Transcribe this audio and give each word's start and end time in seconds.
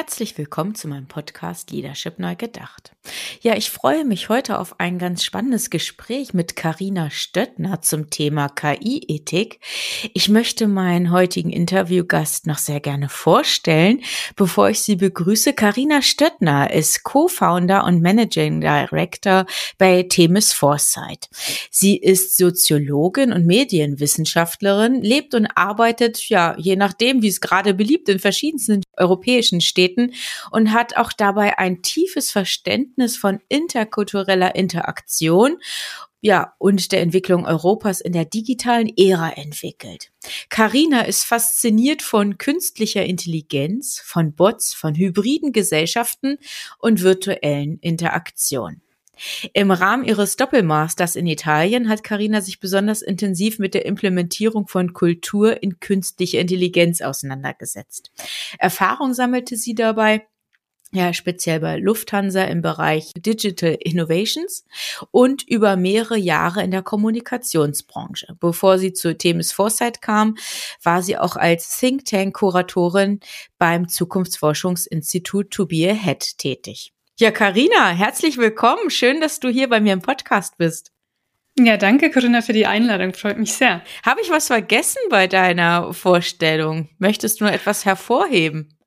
Herzlich 0.00 0.38
willkommen 0.38 0.76
zu 0.76 0.86
meinem 0.86 1.08
Podcast 1.08 1.72
Leadership 1.72 2.20
neu 2.20 2.36
gedacht. 2.36 2.92
Ja, 3.40 3.56
ich 3.56 3.68
freue 3.68 4.04
mich 4.04 4.28
heute 4.28 4.60
auf 4.60 4.78
ein 4.78 4.96
ganz 4.96 5.24
spannendes 5.24 5.70
Gespräch 5.70 6.32
mit 6.32 6.54
Karina 6.54 7.10
Stöttner 7.10 7.82
zum 7.82 8.08
Thema 8.08 8.48
KI-Ethik. 8.48 9.58
Ich 10.14 10.28
möchte 10.28 10.68
meinen 10.68 11.10
heutigen 11.10 11.50
Interviewgast 11.50 12.46
noch 12.46 12.58
sehr 12.58 12.78
gerne 12.78 13.08
vorstellen, 13.08 14.02
bevor 14.36 14.70
ich 14.70 14.82
sie 14.82 14.94
begrüße. 14.94 15.52
Karina 15.52 16.00
Stöttner 16.00 16.72
ist 16.72 17.02
Co-Founder 17.02 17.82
und 17.82 18.00
Managing 18.00 18.60
Director 18.60 19.46
bei 19.78 20.04
Themis 20.04 20.52
Foresight. 20.52 21.28
Sie 21.72 21.96
ist 21.96 22.36
Soziologin 22.36 23.32
und 23.32 23.46
Medienwissenschaftlerin, 23.46 25.02
lebt 25.02 25.34
und 25.34 25.46
arbeitet, 25.56 26.28
ja, 26.28 26.54
je 26.56 26.76
nachdem, 26.76 27.20
wie 27.22 27.28
es 27.28 27.40
gerade 27.40 27.74
beliebt, 27.74 28.08
in 28.08 28.20
verschiedensten 28.20 28.82
europäischen 28.96 29.60
Städten 29.60 29.87
Universitäten 29.88 30.12
und 30.50 30.72
hat 30.72 30.96
auch 30.96 31.12
dabei 31.12 31.58
ein 31.58 31.82
tiefes 31.82 32.30
Verständnis 32.30 33.16
von 33.16 33.40
interkultureller 33.48 34.54
Interaktion 34.54 35.58
ja, 36.20 36.54
und 36.58 36.90
der 36.90 37.00
Entwicklung 37.00 37.46
Europas 37.46 38.00
in 38.00 38.12
der 38.12 38.24
digitalen 38.24 38.92
Ära 38.96 39.30
entwickelt. 39.34 40.10
Carina 40.48 41.02
ist 41.02 41.22
fasziniert 41.22 42.02
von 42.02 42.38
künstlicher 42.38 43.04
Intelligenz, 43.04 44.02
von 44.04 44.34
Bots, 44.34 44.74
von 44.74 44.96
hybriden 44.96 45.52
Gesellschaften 45.52 46.38
und 46.80 47.02
virtuellen 47.02 47.78
Interaktionen. 47.78 48.82
Im 49.52 49.70
Rahmen 49.70 50.04
ihres 50.04 50.36
Doppelmasters 50.36 51.16
in 51.16 51.26
Italien 51.26 51.88
hat 51.88 52.04
Karina 52.04 52.40
sich 52.40 52.60
besonders 52.60 53.02
intensiv 53.02 53.58
mit 53.58 53.74
der 53.74 53.86
Implementierung 53.86 54.66
von 54.68 54.92
Kultur 54.92 55.62
in 55.62 55.80
künstliche 55.80 56.38
Intelligenz 56.38 57.00
auseinandergesetzt. 57.00 58.10
Erfahrung 58.58 59.14
sammelte 59.14 59.56
sie 59.56 59.74
dabei 59.74 60.26
ja, 60.90 61.12
speziell 61.12 61.60
bei 61.60 61.76
Lufthansa 61.76 62.44
im 62.44 62.62
Bereich 62.62 63.12
Digital 63.14 63.76
Innovations 63.78 64.64
und 65.10 65.46
über 65.46 65.76
mehrere 65.76 66.16
Jahre 66.16 66.62
in 66.62 66.70
der 66.70 66.82
Kommunikationsbranche. 66.82 68.36
Bevor 68.40 68.78
sie 68.78 68.94
zu 68.94 69.16
Themis 69.16 69.52
Foresight 69.52 70.00
kam, 70.00 70.36
war 70.82 71.02
sie 71.02 71.18
auch 71.18 71.36
als 71.36 71.78
Think 71.78 72.06
Tank 72.06 72.34
Kuratorin 72.36 73.20
beim 73.58 73.88
Zukunftsforschungsinstitut 73.88 75.50
To 75.50 75.66
Be 75.66 75.90
Ahead 75.90 76.38
tätig. 76.38 76.94
Ja, 77.20 77.32
Karina, 77.32 77.88
herzlich 77.88 78.38
willkommen. 78.38 78.90
Schön, 78.90 79.20
dass 79.20 79.40
du 79.40 79.48
hier 79.48 79.68
bei 79.68 79.80
mir 79.80 79.92
im 79.92 80.02
Podcast 80.02 80.56
bist. 80.56 80.92
Ja, 81.58 81.76
danke, 81.76 82.12
Corinna, 82.12 82.42
für 82.42 82.52
die 82.52 82.66
Einladung. 82.66 83.12
Freut 83.12 83.38
mich 83.38 83.54
sehr. 83.54 83.82
Habe 84.06 84.20
ich 84.20 84.30
was 84.30 84.46
vergessen 84.46 85.00
bei 85.10 85.26
deiner 85.26 85.92
Vorstellung? 85.92 86.90
Möchtest 86.98 87.40
du 87.40 87.44
nur 87.44 87.52
etwas 87.52 87.84
hervorheben? 87.84 88.78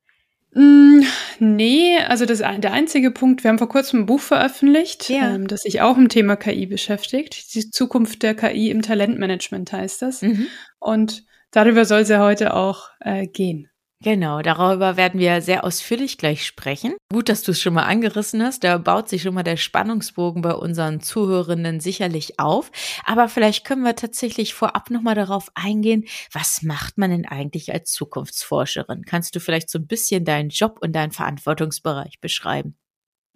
Mm, 0.54 1.02
nee, 1.40 1.98
also 1.98 2.26
das, 2.26 2.38
der 2.38 2.72
einzige 2.72 3.12
Punkt, 3.12 3.44
wir 3.44 3.50
haben 3.50 3.58
vor 3.58 3.68
kurzem 3.68 4.04
ein 4.04 4.06
Buch 4.06 4.22
veröffentlicht, 4.22 5.10
ja. 5.10 5.36
ähm, 5.36 5.48
das 5.48 5.64
sich 5.64 5.82
auch 5.82 5.98
im 5.98 6.08
Thema 6.08 6.38
KI 6.38 6.68
beschäftigt. 6.68 7.54
Die 7.54 7.70
Zukunft 7.70 8.24
der 8.24 8.34
KI 8.34 8.70
im 8.70 8.82
Talentmanagement 8.82 9.74
heißt 9.74 10.02
das. 10.04 10.22
Mhm. 10.22 10.48
Und 10.80 11.26
darüber 11.52 11.84
soll 11.84 12.02
es 12.02 12.10
ja 12.10 12.24
heute 12.24 12.54
auch 12.54 12.92
äh, 13.02 13.28
gehen. 13.28 13.71
Genau, 14.04 14.42
darüber 14.42 14.98
werden 14.98 15.20
wir 15.20 15.42
sehr 15.42 15.64
ausführlich 15.64 16.18
gleich 16.18 16.44
sprechen. 16.44 16.96
Gut, 17.12 17.30
dass 17.30 17.44
du 17.44 17.52
es 17.52 17.62
schon 17.62 17.76
mal 17.76 17.84
angerissen 17.84 18.42
hast. 18.42 18.64
Da 18.64 18.80
baut 18.80 19.08
sich 19.08 19.22
schon 19.22 19.36
mal 19.36 19.44
der 19.44 19.58
Spannungsbogen 19.58 20.42
bei 20.42 20.56
unseren 20.56 21.02
Zuhörenden 21.02 21.80
sicherlich 21.80 22.40
auf. 22.40 22.72
Aber 23.06 23.30
vielleicht 23.30 23.64
können 23.64 23.84
wir 23.84 23.96
tatsächlich 23.96 24.56
vorab 24.56 24.90
nochmal 24.90 25.14
darauf 25.14 25.52
eingehen, 25.54 26.06
was 26.34 26.64
macht 26.64 26.98
man 26.98 27.12
denn 27.12 27.28
eigentlich 27.28 27.72
als 27.74 27.92
Zukunftsforscherin? 27.92 29.04
Kannst 29.06 29.36
du 29.36 29.40
vielleicht 29.40 29.70
so 29.70 29.78
ein 29.78 29.86
bisschen 29.86 30.26
deinen 30.26 30.50
Job 30.50 30.80
und 30.82 30.94
deinen 30.94 31.12
Verantwortungsbereich 31.12 32.20
beschreiben? 32.20 32.76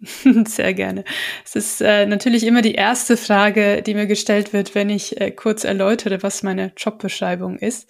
Sehr 0.00 0.74
gerne. 0.74 1.04
Es 1.44 1.54
ist 1.54 1.80
äh, 1.80 2.06
natürlich 2.06 2.44
immer 2.44 2.60
die 2.60 2.74
erste 2.74 3.16
Frage, 3.16 3.82
die 3.82 3.94
mir 3.94 4.08
gestellt 4.08 4.52
wird, 4.52 4.74
wenn 4.74 4.90
ich 4.90 5.20
äh, 5.20 5.30
kurz 5.30 5.62
erläutere, 5.62 6.24
was 6.24 6.42
meine 6.42 6.72
Jobbeschreibung 6.76 7.56
ist. 7.58 7.88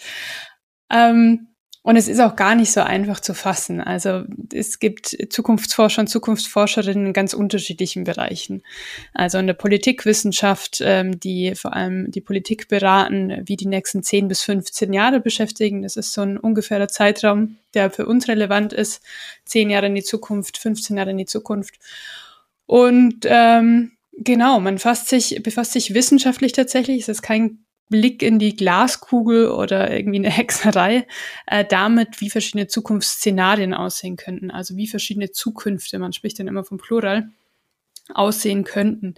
Ähm, 0.92 1.48
und 1.86 1.94
es 1.94 2.08
ist 2.08 2.18
auch 2.18 2.34
gar 2.34 2.56
nicht 2.56 2.72
so 2.72 2.80
einfach 2.80 3.20
zu 3.20 3.32
fassen. 3.32 3.80
Also 3.80 4.24
es 4.52 4.80
gibt 4.80 5.16
Zukunftsforscher 5.30 6.00
und 6.00 6.08
Zukunftsforscherinnen 6.08 7.06
in 7.06 7.12
ganz 7.12 7.32
unterschiedlichen 7.32 8.02
Bereichen. 8.02 8.64
Also 9.14 9.38
in 9.38 9.46
der 9.46 9.54
Politikwissenschaft, 9.54 10.80
ähm, 10.80 11.20
die 11.20 11.54
vor 11.54 11.74
allem 11.74 12.10
die 12.10 12.20
Politik 12.20 12.66
beraten, 12.66 13.40
wie 13.44 13.54
die 13.54 13.68
nächsten 13.68 14.02
10 14.02 14.26
bis 14.26 14.42
15 14.42 14.92
Jahre 14.92 15.20
beschäftigen. 15.20 15.82
Das 15.82 15.94
ist 15.94 16.12
so 16.12 16.22
ein 16.22 16.38
ungefährer 16.38 16.88
Zeitraum, 16.88 17.58
der 17.72 17.92
für 17.92 18.06
uns 18.06 18.26
relevant 18.26 18.72
ist. 18.72 19.00
10 19.44 19.70
Jahre 19.70 19.86
in 19.86 19.94
die 19.94 20.02
Zukunft, 20.02 20.58
15 20.58 20.96
Jahre 20.96 21.10
in 21.12 21.18
die 21.18 21.26
Zukunft. 21.26 21.76
Und 22.66 23.26
ähm, 23.26 23.92
genau, 24.18 24.58
man 24.58 24.80
fasst 24.80 25.08
sich, 25.08 25.40
befasst 25.40 25.70
sich 25.70 25.94
wissenschaftlich 25.94 26.50
tatsächlich. 26.50 27.02
Es 27.02 27.08
ist 27.08 27.22
kein 27.22 27.60
Blick 27.88 28.22
in 28.22 28.38
die 28.38 28.56
Glaskugel 28.56 29.50
oder 29.50 29.90
irgendwie 29.92 30.18
eine 30.18 30.30
Hexerei 30.36 31.06
äh, 31.46 31.64
damit, 31.64 32.20
wie 32.20 32.30
verschiedene 32.30 32.66
Zukunftsszenarien 32.66 33.74
aussehen 33.74 34.16
könnten. 34.16 34.50
Also 34.50 34.76
wie 34.76 34.88
verschiedene 34.88 35.30
Zukünfte, 35.30 35.98
man 35.98 36.12
spricht 36.12 36.38
dann 36.38 36.48
immer 36.48 36.64
vom 36.64 36.78
Plural, 36.78 37.30
aussehen 38.14 38.64
könnten. 38.64 39.14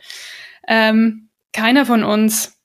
Ähm, 0.66 1.28
keiner 1.52 1.86
von 1.86 2.04
uns 2.04 2.57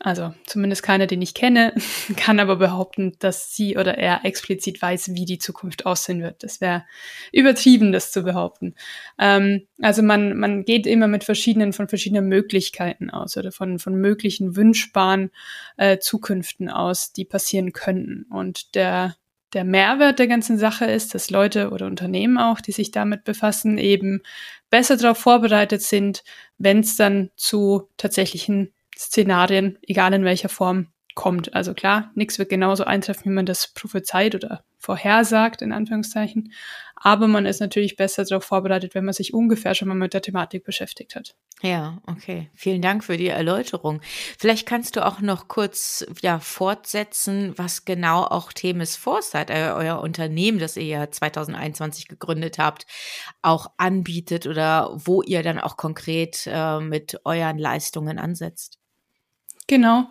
also 0.00 0.32
zumindest 0.46 0.84
keiner, 0.84 1.08
den 1.08 1.22
ich 1.22 1.34
kenne, 1.34 1.74
kann 2.16 2.38
aber 2.38 2.56
behaupten, 2.56 3.16
dass 3.18 3.54
sie 3.54 3.76
oder 3.76 3.98
er 3.98 4.24
explizit 4.24 4.80
weiß, 4.80 5.14
wie 5.14 5.24
die 5.24 5.38
Zukunft 5.38 5.86
aussehen 5.86 6.22
wird. 6.22 6.44
Das 6.44 6.60
wäre 6.60 6.84
übertrieben, 7.32 7.90
das 7.90 8.12
zu 8.12 8.22
behaupten. 8.22 8.74
Ähm, 9.18 9.66
also 9.82 10.02
man, 10.02 10.38
man 10.38 10.64
geht 10.64 10.86
immer 10.86 11.08
mit 11.08 11.24
verschiedenen, 11.24 11.72
von 11.72 11.88
verschiedenen 11.88 12.28
Möglichkeiten 12.28 13.10
aus 13.10 13.36
oder 13.36 13.50
von, 13.50 13.80
von 13.80 13.96
möglichen 13.96 14.54
wünschbaren 14.54 15.30
äh, 15.76 15.98
Zukünften 15.98 16.70
aus, 16.70 17.12
die 17.12 17.24
passieren 17.24 17.72
könnten. 17.72 18.24
Und 18.30 18.76
der, 18.76 19.16
der 19.52 19.64
Mehrwert 19.64 20.20
der 20.20 20.28
ganzen 20.28 20.58
Sache 20.58 20.84
ist, 20.84 21.12
dass 21.14 21.30
Leute 21.30 21.70
oder 21.70 21.86
Unternehmen 21.86 22.38
auch, 22.38 22.60
die 22.60 22.72
sich 22.72 22.92
damit 22.92 23.24
befassen, 23.24 23.78
eben 23.78 24.22
besser 24.70 24.96
darauf 24.96 25.18
vorbereitet 25.18 25.82
sind, 25.82 26.22
wenn 26.56 26.80
es 26.80 26.96
dann 26.96 27.30
zu 27.34 27.88
tatsächlichen 27.96 28.72
Szenarien, 28.98 29.78
egal 29.82 30.12
in 30.12 30.24
welcher 30.24 30.48
Form, 30.48 30.88
kommt. 31.18 31.52
Also 31.52 31.74
klar, 31.74 32.12
nichts 32.14 32.38
wird 32.38 32.48
genauso 32.48 32.84
eintreffen, 32.84 33.24
wie 33.24 33.34
man 33.34 33.44
das 33.44 33.74
prophezeit 33.74 34.36
oder 34.36 34.62
vorhersagt, 34.78 35.62
in 35.62 35.72
Anführungszeichen. 35.72 36.52
Aber 36.94 37.26
man 37.26 37.44
ist 37.44 37.58
natürlich 37.60 37.96
besser 37.96 38.24
darauf 38.24 38.44
vorbereitet, 38.44 38.94
wenn 38.94 39.04
man 39.04 39.14
sich 39.14 39.34
ungefähr 39.34 39.74
schon 39.74 39.88
mal 39.88 39.94
mit 39.94 40.14
der 40.14 40.22
Thematik 40.22 40.62
beschäftigt 40.62 41.16
hat. 41.16 41.34
Ja, 41.60 42.00
okay. 42.06 42.50
Vielen 42.54 42.82
Dank 42.82 43.02
für 43.02 43.16
die 43.16 43.26
Erläuterung. 43.26 44.00
Vielleicht 44.38 44.64
kannst 44.64 44.94
du 44.94 45.04
auch 45.04 45.20
noch 45.20 45.48
kurz 45.48 46.06
ja 46.22 46.38
fortsetzen, 46.38 47.52
was 47.56 47.84
genau 47.84 48.22
auch 48.22 48.52
Themis 48.52 48.94
Foresight, 48.94 49.50
äh, 49.50 49.72
euer 49.74 50.00
Unternehmen, 50.00 50.60
das 50.60 50.76
ihr 50.76 50.84
ja 50.84 51.10
2021 51.10 52.06
gegründet 52.06 52.58
habt, 52.58 52.86
auch 53.42 53.72
anbietet 53.76 54.46
oder 54.46 54.92
wo 54.94 55.20
ihr 55.22 55.42
dann 55.42 55.58
auch 55.58 55.76
konkret 55.76 56.46
äh, 56.46 56.78
mit 56.78 57.20
euren 57.24 57.58
Leistungen 57.58 58.20
ansetzt. 58.20 58.78
Genau. 59.68 60.08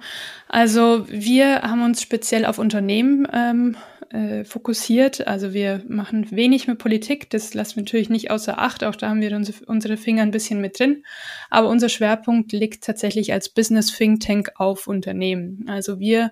Also 0.48 1.06
wir 1.09 1.63
haben 1.63 1.83
uns 1.83 2.01
speziell 2.01 2.45
auf 2.45 2.59
Unternehmen 2.59 3.27
ähm, 3.33 3.75
äh, 4.12 4.45
fokussiert. 4.45 5.27
Also 5.27 5.51
wir 5.51 5.83
machen 5.88 6.30
wenig 6.30 6.68
mit 6.68 6.77
Politik, 6.77 7.30
das 7.31 7.56
lassen 7.56 7.75
wir 7.75 7.83
natürlich 7.83 8.09
nicht 8.09 8.30
außer 8.30 8.59
Acht. 8.59 8.83
Auch 8.83 8.95
da 8.95 9.09
haben 9.09 9.19
wir 9.19 9.36
unsere, 9.36 9.65
unsere 9.65 9.98
Finger 9.98 10.21
ein 10.21 10.31
bisschen 10.31 10.62
mit 10.62 10.80
drin. 10.80 11.04
Aber 11.50 11.69
unser 11.69 11.89
Schwerpunkt 11.89 12.51
liegt 12.51 12.83
tatsächlich 12.83 13.33
als 13.33 13.50
Business 13.50 13.92
Think 13.92 14.21
Tank 14.21 14.51
auf 14.56 14.86
Unternehmen. 14.88 15.65
Also 15.68 16.00
wir 16.00 16.31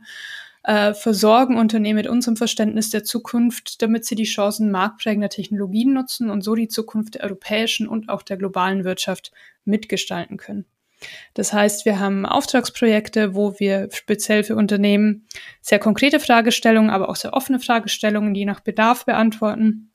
äh, 0.63 0.93
versorgen 0.93 1.57
Unternehmen 1.57 1.97
mit 1.97 2.07
unserem 2.07 2.37
Verständnis 2.37 2.91
der 2.91 3.03
Zukunft, 3.03 3.81
damit 3.81 4.05
sie 4.05 4.15
die 4.15 4.23
Chancen 4.25 4.69
marktprägender 4.69 5.29
Technologien 5.29 5.93
nutzen 5.93 6.29
und 6.29 6.43
so 6.43 6.53
die 6.53 6.67
Zukunft 6.67 7.15
der 7.15 7.23
europäischen 7.23 7.87
und 7.87 8.07
auch 8.07 8.21
der 8.21 8.37
globalen 8.37 8.83
Wirtschaft 8.83 9.31
mitgestalten 9.65 10.37
können. 10.37 10.65
Das 11.33 11.53
heißt, 11.53 11.85
wir 11.85 11.99
haben 11.99 12.25
Auftragsprojekte, 12.25 13.35
wo 13.35 13.59
wir 13.59 13.89
speziell 13.91 14.43
für 14.43 14.55
Unternehmen 14.55 15.27
sehr 15.61 15.79
konkrete 15.79 16.19
Fragestellungen, 16.19 16.89
aber 16.89 17.09
auch 17.09 17.15
sehr 17.15 17.33
offene 17.33 17.59
Fragestellungen, 17.59 18.35
je 18.35 18.45
nach 18.45 18.59
Bedarf 18.59 19.05
beantworten. 19.05 19.91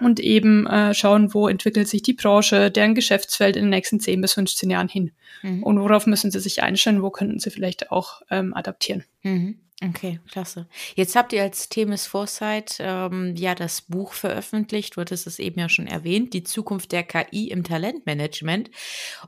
und 0.00 0.18
eben 0.18 0.66
äh, 0.66 0.94
schauen, 0.94 1.34
wo 1.34 1.46
entwickelt 1.46 1.86
sich 1.86 2.00
die 2.00 2.14
Branche, 2.14 2.70
deren 2.70 2.94
Geschäftsfeld 2.94 3.54
in 3.54 3.64
den 3.64 3.70
nächsten 3.70 4.00
10 4.00 4.22
bis 4.22 4.32
15 4.32 4.70
Jahren 4.70 4.88
hin. 4.88 5.12
Mhm. 5.42 5.62
Und 5.62 5.78
worauf 5.78 6.06
müssen 6.06 6.30
sie 6.30 6.40
sich 6.40 6.62
einstellen, 6.62 7.02
wo 7.02 7.10
könnten 7.10 7.38
sie 7.38 7.50
vielleicht 7.50 7.90
auch 7.90 8.22
ähm, 8.30 8.54
adaptieren. 8.54 9.04
Mhm. 9.22 9.60
Okay, 9.82 10.20
klasse. 10.30 10.68
Jetzt 10.94 11.16
habt 11.16 11.32
ihr 11.32 11.42
als 11.42 11.70
Themis 11.70 12.06
Foresight 12.06 12.76
ähm, 12.80 13.34
ja 13.34 13.54
das 13.54 13.80
Buch 13.80 14.12
veröffentlicht, 14.12 14.94
du 14.94 15.00
hattest 15.00 15.26
es 15.26 15.38
eben 15.38 15.58
ja 15.58 15.70
schon 15.70 15.86
erwähnt, 15.86 16.34
die 16.34 16.42
Zukunft 16.42 16.92
der 16.92 17.02
KI 17.02 17.48
im 17.48 17.64
Talentmanagement. 17.64 18.70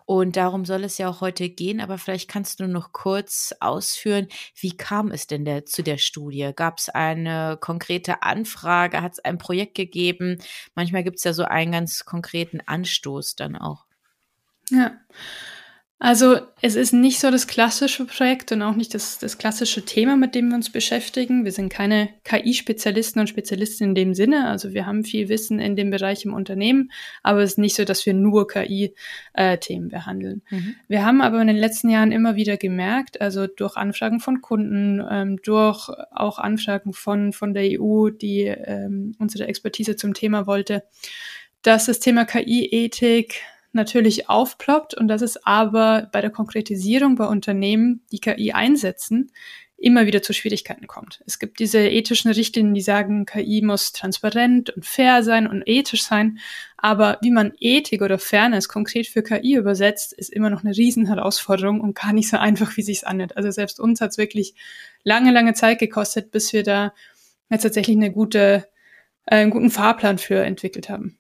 Und 0.05 0.37
darum 0.37 0.67
soll 0.67 0.85
es 0.85 0.99
ja 0.99 1.09
auch 1.09 1.23
heute 1.23 1.49
gehen, 1.49 1.81
aber 1.81 1.97
vielleicht 1.97 2.29
kannst 2.29 2.61
du 2.61 2.69
noch 2.69 2.93
kurz 2.93 3.55
ausführen, 3.61 4.29
wie 4.55 4.77
kam 4.77 5.11
es 5.11 5.27
denn 5.27 5.47
der, 5.47 5.65
zu 5.65 5.83
der 5.83 5.97
Studie? 5.97 6.51
Gab 6.55 6.79
es 6.79 6.91
eine 6.91 7.57
konkrete 7.59 8.23
Anfrage? 8.23 9.01
Hat 9.01 9.13
es 9.13 9.21
ein 9.21 9.39
Projekt 9.39 9.75
gegeben? 9.75 10.37
Manchmal 10.75 11.03
gibt 11.03 11.17
es 11.17 11.25
ja 11.25 11.33
so 11.33 11.45
einen 11.45 11.73
ganz 11.73 12.05
konkreten 12.05 12.61
Anstoß 12.61 13.37
dann 13.37 13.57
auch. 13.57 13.87
Ja. 14.69 14.93
Also 16.05 16.41
es 16.61 16.75
ist 16.75 16.93
nicht 16.93 17.21
so 17.21 17.31
das 17.31 17.47
klassische 17.47 18.05
Projekt 18.07 18.51
und 18.51 18.61
auch 18.61 18.75
nicht 18.75 18.93
das, 18.93 19.21
das 19.21 19.39
klassische 19.39 19.85
Thema, 19.85 20.17
mit 20.17 20.35
dem 20.35 20.49
wir 20.49 20.57
uns 20.57 20.69
beschäftigen. 20.69 21.45
Wir 21.45 21.53
sind 21.53 21.69
keine 21.69 22.09
KI-Spezialisten 22.25 23.21
und 23.21 23.29
Spezialisten 23.29 23.85
in 23.85 23.95
dem 23.95 24.13
Sinne. 24.13 24.49
Also 24.49 24.73
wir 24.73 24.85
haben 24.85 25.05
viel 25.05 25.29
Wissen 25.29 25.61
in 25.61 25.77
dem 25.77 25.91
Bereich 25.91 26.25
im 26.25 26.35
Unternehmen, 26.35 26.91
aber 27.23 27.43
es 27.43 27.53
ist 27.53 27.59
nicht 27.59 27.77
so, 27.77 27.85
dass 27.85 28.05
wir 28.05 28.15
nur 28.15 28.49
KI-Themen 28.49 29.87
äh, 29.87 29.91
behandeln. 29.91 30.43
Mhm. 30.51 30.75
Wir 30.89 31.07
haben 31.07 31.21
aber 31.21 31.41
in 31.41 31.47
den 31.47 31.57
letzten 31.57 31.89
Jahren 31.89 32.11
immer 32.11 32.35
wieder 32.35 32.57
gemerkt, 32.57 33.21
also 33.21 33.47
durch 33.47 33.77
Anfragen 33.77 34.19
von 34.19 34.41
Kunden, 34.41 35.01
ähm, 35.09 35.37
durch 35.45 35.89
auch 36.11 36.41
Anfragen 36.41 36.95
von, 36.95 37.33
von 37.33 37.55
der 37.55 37.81
EU, 37.81 38.11
die 38.11 38.47
ähm, 38.47 39.15
unsere 39.21 39.47
Expertise 39.47 39.95
zum 39.95 40.15
Thema 40.15 40.49
wollte, 40.49 40.83
dass 41.63 41.87
das 41.87 42.01
Thema 42.01 42.25
KI-Ethik 42.25 43.41
natürlich 43.73 44.29
aufploppt 44.29 44.95
und 44.95 45.09
dass 45.09 45.23
es 45.23 45.45
aber 45.45 46.09
bei 46.13 46.21
der 46.21 46.31
Konkretisierung 46.31 47.17
bei 47.17 47.27
Unternehmen, 47.27 48.03
die 48.13 48.21
KI 48.21 48.53
einsetzen, 48.53 49.31
immer 49.77 50.07
wieder 50.07 50.23
zu 50.23 50.33
Schwierigkeiten 50.33 50.87
kommt. 50.87 51.23
Es 51.27 51.41
gibt 51.41 51.59
diese 51.59 51.81
ethischen 51.81 52.31
Richtlinien, 52.31 52.75
die 52.75 52.81
sagen, 52.81 53.27
KI 53.27 53.63
muss 53.63 53.93
transparent 53.93 54.71
und 54.71 54.87
fair 54.87 55.25
sein 55.25 55.49
und 55.49 55.65
ethisch 55.67 56.05
sein. 56.05 56.39
Aber 56.77 57.19
wie 57.21 57.33
man 57.33 57.53
Ethik 57.59 58.01
oder 58.01 58.19
Fairness 58.19 58.69
konkret 58.69 59.09
für 59.09 59.25
KI 59.25 59.57
übersetzt, 59.57 60.13
ist 60.13 60.33
immer 60.33 60.51
noch 60.51 60.63
eine 60.63 60.77
Riesenherausforderung 60.77 61.81
und 61.81 61.97
gar 61.97 62.13
nicht 62.13 62.29
so 62.29 62.37
einfach, 62.37 62.77
wie 62.77 62.83
sich's 62.83 63.03
anhört. 63.03 63.37
Also 63.37 63.51
selbst 63.51 63.81
uns 63.81 64.01
hat 64.01 64.13
es 64.13 64.19
wirklich 64.19 64.55
lange, 65.03 65.33
lange 65.33 65.55
Zeit 65.55 65.81
gekostet, 65.81 66.31
bis 66.31 66.53
wir 66.53 66.63
da 66.63 66.95
jetzt 67.51 67.63
tatsächlich 67.63 67.97
eine 67.97 68.13
gute, 68.13 68.69
äh, 69.27 69.37
einen 69.37 69.51
guten 69.51 69.71
Fahrplan 69.71 70.19
für 70.19 70.45
entwickelt 70.45 70.89
haben 70.89 71.19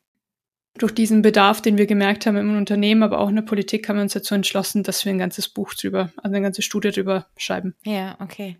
durch 0.78 0.92
diesen 0.92 1.22
Bedarf, 1.22 1.60
den 1.60 1.76
wir 1.76 1.86
gemerkt 1.86 2.26
haben 2.26 2.36
im 2.36 2.56
Unternehmen, 2.56 3.02
aber 3.02 3.19
auch 3.19 3.28
in 3.28 3.36
der 3.36 3.42
Politik, 3.42 3.88
haben 3.88 3.96
wir 3.96 4.02
uns 4.02 4.14
dazu 4.14 4.34
entschlossen, 4.34 4.82
dass 4.82 5.04
wir 5.04 5.12
ein 5.12 5.19
ganzes 5.19 5.48
Buch 5.48 5.74
drüber, 5.74 6.12
also 6.16 6.34
eine 6.34 6.40
ganze 6.40 6.62
Studie 6.62 6.90
drüber 6.90 7.26
schreiben. 7.36 7.74
Ja, 7.84 8.16
okay. 8.20 8.56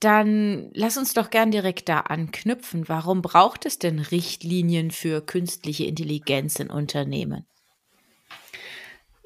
Dann 0.00 0.70
lass 0.72 0.96
uns 0.96 1.12
doch 1.12 1.30
gern 1.30 1.50
direkt 1.50 1.88
da 1.88 2.00
anknüpfen. 2.00 2.88
Warum 2.88 3.20
braucht 3.20 3.66
es 3.66 3.78
denn 3.78 3.98
Richtlinien 3.98 4.90
für 4.90 5.20
künstliche 5.20 5.84
Intelligenz 5.84 6.58
in 6.58 6.70
Unternehmen? 6.70 7.46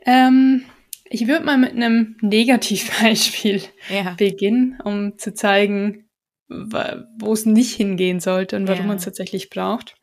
Ähm, 0.05 0.65
ich 1.05 1.29
würde 1.29 1.45
mal 1.45 1.59
mit 1.59 1.73
einem 1.73 2.17
Negativbeispiel 2.21 3.63
ja. 3.91 4.15
beginnen, 4.19 4.79
um 4.83 5.19
zu 5.19 5.35
zeigen, 5.35 6.09
wo 6.49 7.33
es 7.33 7.47
nicht 7.47 7.75
hingehen 7.75 8.21
sollte 8.21 8.57
und 8.57 8.67
warum 8.67 8.83
ja. 8.83 8.89
man 8.89 8.97
es 8.97 9.05
tatsächlich 9.05 9.51
braucht. 9.51 9.98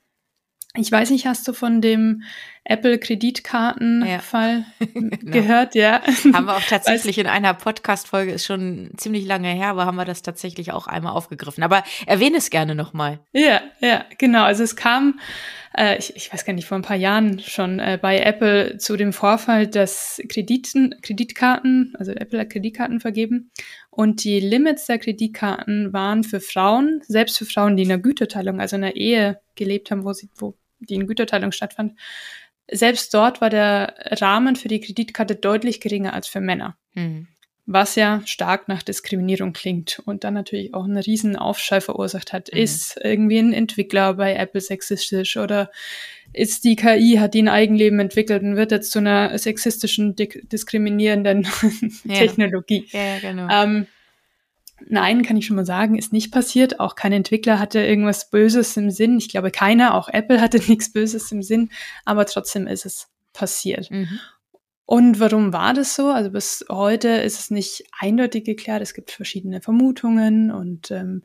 Ich 0.78 0.92
weiß 0.92 1.12
nicht, 1.12 1.26
hast 1.26 1.48
du 1.48 1.54
von 1.54 1.82
dem 1.82 2.24
Apple-Kreditkartenfall 2.66 4.66
ja. 4.80 4.86
genau. 4.94 5.18
gehört? 5.22 5.76
Ja. 5.76 6.02
Haben 6.34 6.46
wir 6.46 6.58
auch 6.58 6.62
tatsächlich 6.70 7.18
in 7.18 7.28
einer 7.28 7.54
Podcast-Folge, 7.54 8.32
ist 8.32 8.46
schon 8.46 8.90
ziemlich 8.98 9.26
lange 9.26 9.50
her, 9.50 9.70
aber 9.70 9.86
haben 9.86 9.96
wir 9.96 10.06
das 10.06 10.24
tatsächlich 10.24 10.72
auch 10.72 10.88
einmal 10.88 11.14
aufgegriffen. 11.14 11.64
Aber 11.64 11.84
erwähne 12.08 12.38
es 12.38 12.50
gerne 12.50 12.76
nochmal. 12.76 13.20
Ja, 13.34 13.62
ja, 13.80 14.06
genau. 14.18 14.44
Also 14.44 14.64
es 14.64 14.76
kam, 14.76 15.20
äh, 15.78 15.98
ich, 16.00 16.16
ich 16.16 16.34
weiß 16.34 16.44
gar 16.44 16.54
nicht, 16.54 16.68
vor 16.68 16.78
ein 16.78 16.84
paar 16.84 16.98
Jahren 16.98 17.40
schon 17.40 17.80
äh, 17.80 18.00
bei 18.02 18.20
Apple 18.20 18.78
zu 18.78 18.98
dem 18.98 19.14
Vorfall, 19.14 19.68
dass 19.68 20.20
Krediten, 20.28 20.96
Kreditkarten, 21.04 21.94
also 22.00 22.14
Apple 22.14 22.40
hat 22.40 22.50
Kreditkarten 22.50 23.00
vergeben 23.00 23.52
und 23.92 24.24
die 24.24 24.40
Limits 24.40 24.88
der 24.88 24.98
Kreditkarten 24.98 25.94
waren 25.94 26.24
für 26.24 26.42
Frauen, 26.42 27.02
selbst 27.08 27.38
für 27.38 27.46
Frauen, 27.46 27.78
die 27.78 27.84
in 27.84 27.92
einer 27.92 28.02
Güterteilung, 28.02 28.60
also 28.60 28.76
in 28.76 28.84
einer 28.84 28.96
Ehe 28.96 29.40
gelebt 29.54 29.92
haben, 29.92 30.04
wo 30.04 30.14
sie, 30.14 30.30
wo 30.36 30.56
die 30.86 30.96
in 30.96 31.08
Güterteilung 31.08 31.52
stattfand, 31.52 31.94
selbst 32.70 33.14
dort 33.14 33.42
war 33.42 33.50
der 33.50 33.96
Rahmen 34.22 34.56
für 34.56 34.68
die 34.68 34.80
Kreditkarte 34.80 35.36
deutlich 35.36 35.80
geringer 35.82 36.14
als 36.14 36.28
für 36.28 36.42
Männer. 36.42 36.78
Mhm. 36.94 37.28
Was 37.68 37.96
ja 37.96 38.22
stark 38.26 38.68
nach 38.68 38.84
Diskriminierung 38.84 39.52
klingt 39.52 40.00
und 40.06 40.24
dann 40.24 40.36
natürlich 40.36 40.76
auch 40.76 40.84
einen 40.84 40.98
riesen 40.98 41.36
Aufschrei 41.36 41.82
verursacht 41.82 42.32
hat. 42.32 42.52
Mhm. 42.52 42.60
Ist 42.60 43.00
irgendwie 43.04 43.40
ein 43.40 43.54
Entwickler 43.54 44.14
bei 44.14 44.36
Apple 44.36 44.62
sexistisch 44.62 45.38
oder 45.38 45.72
ist 46.32 46.64
die 46.64 46.76
KI, 46.76 47.18
hat 47.20 47.34
die 47.34 47.42
ein 47.42 47.48
Eigenleben 47.48 48.00
entwickelt 48.00 48.44
und 48.44 48.56
wird 48.56 48.72
jetzt 48.72 48.92
zu 48.92 49.00
einer 49.00 49.38
sexistischen, 49.38 50.16
diskriminierenden 50.16 51.48
ja. 52.04 52.16
Technologie. 52.16 52.88
Ja, 52.92 53.20
genau. 53.20 53.48
Ähm, 53.50 53.88
Nein, 54.88 55.24
kann 55.24 55.38
ich 55.38 55.46
schon 55.46 55.56
mal 55.56 55.66
sagen, 55.66 55.98
ist 55.98 56.14
nicht 56.14 56.32
passiert. 56.32 56.80
Auch 56.80 56.96
kein 56.96 57.14
Entwickler 57.14 57.60
hatte 57.60 57.80
irgendwas 57.80 58.30
Böses 58.30 58.76
im 58.78 58.92
Sinn. 58.92 59.18
Ich 59.18 59.30
glaube, 59.30 59.52
keiner, 59.52 59.96
auch 59.96 60.10
Apple 60.10 60.42
hatte 60.42 60.60
nichts 60.68 60.92
Böses 60.92 61.32
im 61.32 61.42
Sinn, 61.42 61.70
aber 62.04 62.26
trotzdem 62.26 62.68
ist 62.68 62.86
es 62.86 63.10
passiert. 63.34 63.90
Mhm. 63.92 64.20
Und 64.86 65.20
warum 65.20 65.52
war 65.52 65.74
das 65.74 65.96
so? 65.96 66.10
Also 66.10 66.30
bis 66.30 66.64
heute 66.70 67.10
ist 67.10 67.40
es 67.40 67.52
nicht 67.52 67.86
eindeutig 68.00 68.44
geklärt. 68.44 68.82
Es 68.82 68.94
gibt 68.94 69.12
verschiedene 69.12 69.62
Vermutungen 69.62 70.52
und 70.52 70.92
ähm, 70.92 71.24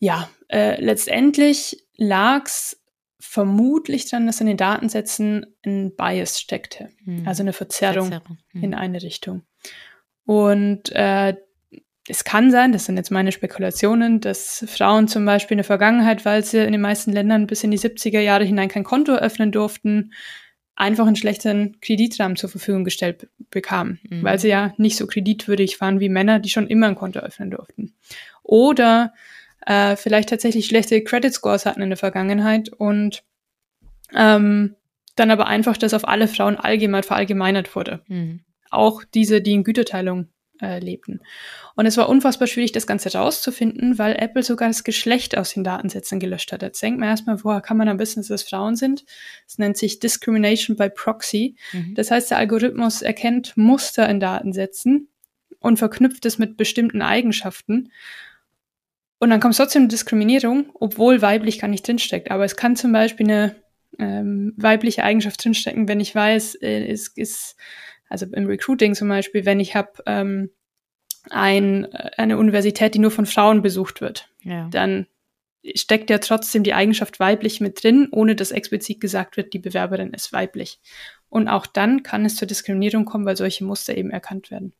ja, 0.00 0.28
äh, 0.48 0.80
letztendlich 0.80 1.84
lag 1.96 2.46
es 2.46 2.80
vermutlich 3.20 4.08
daran, 4.08 4.26
dass 4.26 4.40
in 4.40 4.46
den 4.46 4.56
Datensätzen 4.56 5.46
ein 5.64 5.94
Bias 5.96 6.40
steckte, 6.40 6.88
mhm. 7.04 7.26
also 7.26 7.42
eine 7.42 7.52
Verzerrung, 7.52 8.08
Verzerrung. 8.08 8.38
Mhm. 8.52 8.62
in 8.62 8.74
eine 8.74 9.02
Richtung. 9.02 9.42
Und 10.24 10.90
äh, 10.92 11.36
es 12.08 12.24
kann 12.24 12.50
sein, 12.50 12.72
das 12.72 12.86
sind 12.86 12.96
jetzt 12.96 13.10
meine 13.10 13.32
Spekulationen, 13.32 14.20
dass 14.20 14.64
Frauen 14.66 15.08
zum 15.08 15.24
Beispiel 15.24 15.54
in 15.54 15.58
der 15.58 15.64
Vergangenheit, 15.64 16.24
weil 16.24 16.42
sie 16.44 16.58
in 16.58 16.72
den 16.72 16.80
meisten 16.80 17.12
Ländern 17.12 17.46
bis 17.46 17.64
in 17.64 17.70
die 17.70 17.78
70er 17.78 18.20
Jahre 18.20 18.44
hinein 18.44 18.68
kein 18.68 18.84
Konto 18.84 19.14
öffnen 19.14 19.52
durften, 19.52 20.12
einfach 20.74 21.06
einen 21.06 21.16
schlechteren 21.16 21.80
Kreditrahmen 21.80 22.36
zur 22.36 22.48
Verfügung 22.48 22.84
gestellt 22.84 23.28
bekamen, 23.50 23.98
mhm. 24.08 24.22
weil 24.22 24.38
sie 24.38 24.48
ja 24.48 24.72
nicht 24.78 24.96
so 24.96 25.06
kreditwürdig 25.06 25.80
waren 25.80 26.00
wie 26.00 26.08
Männer, 26.08 26.38
die 26.38 26.48
schon 26.48 26.68
immer 26.68 26.86
ein 26.86 26.94
Konto 26.94 27.18
öffnen 27.18 27.50
durften. 27.50 27.94
Oder 28.42 29.12
äh, 29.66 29.96
vielleicht 29.96 30.30
tatsächlich 30.30 30.66
schlechte 30.66 31.02
Credit 31.02 31.32
Scores 31.32 31.66
hatten 31.66 31.82
in 31.82 31.90
der 31.90 31.98
Vergangenheit 31.98 32.70
und 32.70 33.22
ähm, 34.14 34.76
dann 35.16 35.30
aber 35.30 35.46
einfach 35.48 35.76
das 35.76 35.94
auf 35.94 36.06
alle 36.06 36.28
Frauen 36.28 36.56
allgemein 36.56 37.02
verallgemeinert 37.02 37.74
wurde. 37.74 38.00
Mhm. 38.06 38.40
Auch 38.70 39.02
diese, 39.02 39.40
die 39.42 39.52
in 39.52 39.64
Güterteilung 39.64 40.28
äh, 40.60 40.78
lebten. 40.78 41.20
Und 41.74 41.86
es 41.86 41.96
war 41.96 42.08
unfassbar 42.08 42.48
schwierig, 42.48 42.72
das 42.72 42.86
Ganze 42.86 43.12
rauszufinden, 43.12 43.98
weil 43.98 44.16
Apple 44.16 44.42
sogar 44.42 44.68
das 44.68 44.84
Geschlecht 44.84 45.36
aus 45.36 45.54
den 45.54 45.64
Datensätzen 45.64 46.20
gelöscht 46.20 46.52
hat. 46.52 46.62
Jetzt 46.62 46.82
denkt 46.82 47.00
man 47.00 47.08
erstmal, 47.08 47.42
woher 47.44 47.60
kann 47.60 47.76
man 47.76 47.88
am 47.88 47.96
besten, 47.96 48.20
dass 48.20 48.30
es 48.30 48.42
Frauen 48.42 48.76
sind? 48.76 49.04
Es 49.46 49.58
nennt 49.58 49.76
sich 49.76 50.00
Discrimination 50.00 50.76
by 50.76 50.90
Proxy. 50.90 51.56
Mhm. 51.72 51.94
Das 51.94 52.10
heißt, 52.10 52.30
der 52.30 52.38
Algorithmus 52.38 53.02
erkennt 53.02 53.56
Muster 53.56 54.08
in 54.08 54.20
Datensätzen 54.20 55.08
und 55.60 55.78
verknüpft 55.78 56.24
es 56.26 56.38
mit 56.38 56.56
bestimmten 56.56 57.02
Eigenschaften. 57.02 57.90
Und 59.18 59.30
dann 59.30 59.40
kommt 59.40 59.56
trotzdem 59.56 59.88
Diskriminierung, 59.88 60.70
obwohl 60.74 61.22
weiblich 61.22 61.58
gar 61.58 61.68
nicht 61.68 61.86
drinsteckt. 61.86 62.30
Aber 62.30 62.44
es 62.44 62.56
kann 62.56 62.76
zum 62.76 62.92
Beispiel 62.92 63.26
eine 63.26 63.56
ähm, 63.98 64.54
weibliche 64.56 65.02
Eigenschaft 65.02 65.42
drinstecken, 65.44 65.88
wenn 65.88 66.00
ich 66.00 66.14
weiß, 66.14 66.56
äh, 66.56 66.86
es 66.86 67.08
ist 67.08 67.56
also 68.08 68.26
im 68.26 68.46
Recruiting 68.46 68.94
zum 68.94 69.08
Beispiel, 69.08 69.44
wenn 69.44 69.60
ich 69.60 69.74
habe 69.74 70.02
ähm, 70.06 70.50
ein, 71.30 71.86
eine 72.16 72.38
Universität, 72.38 72.94
die 72.94 72.98
nur 72.98 73.10
von 73.10 73.26
Frauen 73.26 73.62
besucht 73.62 74.00
wird, 74.00 74.28
ja. 74.42 74.68
dann 74.70 75.06
steckt 75.74 76.10
ja 76.10 76.18
trotzdem 76.18 76.62
die 76.62 76.74
Eigenschaft 76.74 77.20
weiblich 77.20 77.60
mit 77.60 77.82
drin, 77.82 78.08
ohne 78.10 78.34
dass 78.36 78.50
explizit 78.50 79.00
gesagt 79.00 79.36
wird, 79.36 79.52
die 79.52 79.58
Bewerberin 79.58 80.12
ist 80.14 80.32
weiblich. 80.32 80.80
Und 81.28 81.48
auch 81.48 81.66
dann 81.66 82.02
kann 82.02 82.24
es 82.24 82.36
zur 82.36 82.48
Diskriminierung 82.48 83.04
kommen, 83.04 83.26
weil 83.26 83.36
solche 83.36 83.64
Muster 83.64 83.96
eben 83.96 84.10
erkannt 84.10 84.50
werden. 84.50 84.72